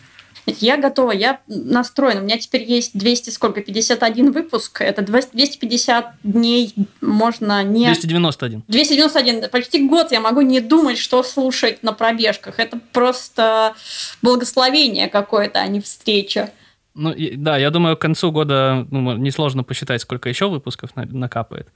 Я 0.61 0.79
готова, 0.79 1.13
я 1.13 1.41
настроена. 1.47 2.21
У 2.21 2.25
меня 2.25 2.39
теперь 2.39 2.63
есть 2.63 2.97
200, 2.99 3.31
сколько, 3.31 3.61
51 3.61 4.33
выпуск. 4.33 4.81
Это 4.81 5.03
250 5.03 6.15
дней 6.23 6.75
можно 7.01 7.63
не... 7.65 7.87
291. 7.87 8.63
291. 8.67 9.51
Почти 9.51 9.87
год 9.87 10.11
я 10.13 10.21
могу 10.21 10.41
не 10.41 10.61
думать, 10.61 10.99
что 10.99 11.23
слушать 11.23 11.83
на 11.83 11.93
пробежках. 11.93 12.59
Это 12.59 12.81
просто 12.93 13.75
благословение 14.23 15.09
какое-то, 15.09 15.61
а 15.61 15.67
не 15.67 15.81
встреча. 15.81 16.51
Ну, 16.95 17.15
да, 17.37 17.59
я 17.59 17.71
думаю, 17.71 17.97
к 17.97 18.01
концу 18.01 18.33
года 18.33 18.87
ну, 18.91 19.17
несложно 19.17 19.63
посчитать, 19.63 20.01
сколько 20.01 20.29
еще 20.29 20.49
выпусков 20.49 20.91
накапает. 20.97 21.69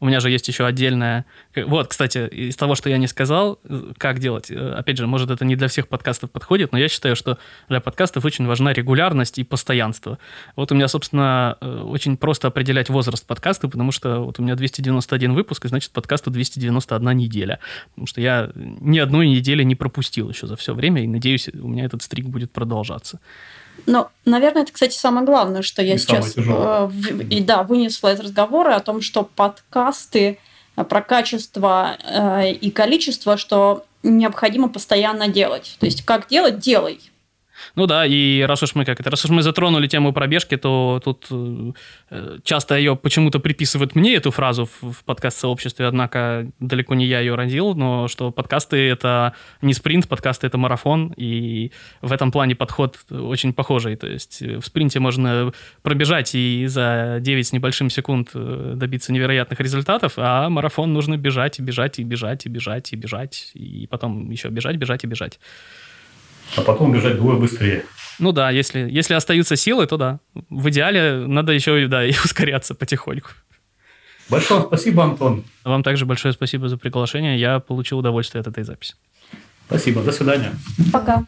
У 0.00 0.06
меня 0.06 0.20
же 0.20 0.30
есть 0.30 0.48
еще 0.48 0.66
отдельная... 0.66 1.24
Вот, 1.56 1.88
кстати, 1.88 2.28
из 2.28 2.56
того, 2.56 2.74
что 2.74 2.90
я 2.90 2.98
не 2.98 3.06
сказал, 3.06 3.60
как 3.98 4.18
делать. 4.18 4.50
Э, 4.50 4.74
опять 4.74 4.96
же, 4.96 5.06
может, 5.06 5.30
это 5.30 5.44
не 5.44 5.54
для 5.56 5.68
всех 5.68 5.88
подкастов 5.88 6.30
подходит, 6.30 6.72
но 6.72 6.78
я 6.78 6.88
считаю, 6.88 7.14
что 7.14 7.38
для 7.68 7.80
подкастов 7.80 8.24
очень 8.24 8.46
важна 8.46 8.72
регулярность 8.72 9.38
и 9.38 9.44
постоянство. 9.44 10.18
Вот 10.56 10.72
у 10.72 10.74
меня, 10.74 10.88
собственно, 10.88 11.56
э, 11.60 11.82
очень 11.82 12.16
просто 12.16 12.48
определять 12.48 12.88
возраст 12.88 13.24
подкаста, 13.24 13.68
потому 13.68 13.92
что 13.92 14.20
вот 14.20 14.38
у 14.38 14.42
меня 14.42 14.56
291 14.56 15.34
выпуск, 15.34 15.64
и 15.64 15.68
значит, 15.68 15.92
подкасту 15.92 16.30
291 16.30 17.16
неделя. 17.16 17.60
Потому 17.90 18.06
что 18.06 18.20
я 18.20 18.50
ни 18.54 18.98
одной 18.98 19.28
недели 19.28 19.62
не 19.62 19.76
пропустил 19.76 20.28
еще 20.30 20.46
за 20.46 20.56
все 20.56 20.74
время, 20.74 21.04
и 21.04 21.06
надеюсь, 21.06 21.48
у 21.48 21.68
меня 21.68 21.84
этот 21.84 22.02
стрик 22.02 22.26
будет 22.26 22.50
продолжаться. 22.50 23.20
Ну, 23.86 24.06
наверное, 24.24 24.62
это, 24.62 24.72
кстати, 24.72 24.96
самое 24.96 25.26
главное, 25.26 25.62
что 25.62 25.82
я 25.82 25.94
и 25.94 25.98
сейчас 25.98 26.34
э, 26.36 26.90
и, 27.30 27.42
да, 27.42 27.62
вынесла 27.62 28.12
из 28.12 28.20
разговора 28.20 28.76
о 28.76 28.80
том, 28.80 29.00
что 29.00 29.24
подкасты 29.24 30.20
э, 30.20 30.36
про 30.74 31.02
качество 31.02 31.96
э, 32.02 32.52
и 32.52 32.70
количество, 32.70 33.36
что 33.36 33.84
необходимо 34.02 34.68
постоянно 34.68 35.28
делать. 35.28 35.76
То 35.80 35.86
есть 35.86 36.04
как 36.04 36.28
делать, 36.28 36.58
делай. 36.58 37.00
Ну 37.74 37.86
да, 37.86 38.06
и 38.06 38.42
раз 38.42 38.62
уж 38.62 38.74
мы 38.74 38.84
как 38.84 39.00
это, 39.00 39.10
раз 39.10 39.24
уж 39.24 39.30
мы 39.30 39.42
затронули 39.42 39.86
тему 39.86 40.12
пробежки, 40.12 40.56
то 40.56 41.00
тут 41.04 41.26
э, 41.30 42.38
часто 42.42 42.76
ее 42.76 42.96
почему-то 42.96 43.40
приписывают 43.40 43.94
мне 43.94 44.14
эту 44.14 44.30
фразу 44.30 44.66
в, 44.66 44.92
в 44.92 45.04
подкаст-сообществе, 45.04 45.86
однако 45.86 46.50
далеко 46.60 46.94
не 46.94 47.06
я 47.06 47.20
ее 47.20 47.34
родил, 47.34 47.74
но 47.74 48.08
что 48.08 48.30
подкасты 48.30 48.76
это 48.76 49.34
не 49.62 49.74
спринт, 49.74 50.08
подкасты 50.08 50.46
это 50.46 50.58
марафон, 50.58 51.12
и 51.16 51.72
в 52.02 52.12
этом 52.12 52.32
плане 52.32 52.54
подход 52.54 52.98
очень 53.10 53.52
похожий. 53.52 53.96
То 53.96 54.06
есть 54.06 54.40
в 54.40 54.62
спринте 54.62 55.00
можно 55.00 55.52
пробежать 55.82 56.34
и 56.34 56.66
за 56.66 57.18
9 57.20 57.46
с 57.46 57.52
небольшим 57.52 57.90
секунд 57.90 58.30
э, 58.34 58.72
добиться 58.76 59.12
невероятных 59.12 59.60
результатов, 59.60 60.14
а 60.16 60.48
марафон 60.48 60.92
нужно 60.92 61.16
бежать 61.16 61.58
и 61.58 61.62
бежать 61.62 61.98
и 61.98 62.04
бежать 62.04 62.46
и 62.46 62.48
бежать 62.48 62.92
и 62.92 62.96
бежать, 62.96 63.50
и 63.54 63.86
потом 63.90 64.30
еще 64.30 64.48
бежать, 64.48 64.76
бежать 64.76 65.04
и 65.04 65.06
бежать 65.06 65.38
а 66.56 66.62
потом 66.62 66.92
бежать 66.92 67.16
двое 67.16 67.38
быстрее. 67.38 67.84
Ну 68.18 68.32
да, 68.32 68.50
если, 68.50 68.88
если 68.90 69.14
остаются 69.14 69.56
силы, 69.56 69.86
то 69.86 69.96
да. 69.96 70.20
В 70.48 70.68
идеале 70.70 71.26
надо 71.26 71.52
еще 71.52 71.86
да, 71.88 72.04
и 72.06 72.10
ускоряться 72.10 72.74
потихоньку. 72.74 73.30
Большое 74.28 74.62
спасибо, 74.62 75.04
Антон. 75.04 75.44
Вам 75.64 75.82
также 75.82 76.06
большое 76.06 76.32
спасибо 76.32 76.68
за 76.68 76.78
приглашение. 76.78 77.38
Я 77.38 77.60
получил 77.60 77.98
удовольствие 77.98 78.40
от 78.40 78.46
этой 78.46 78.64
записи. 78.64 78.94
Спасибо. 79.66 80.02
До 80.02 80.12
свидания. 80.12 80.52
Пока. 80.92 81.24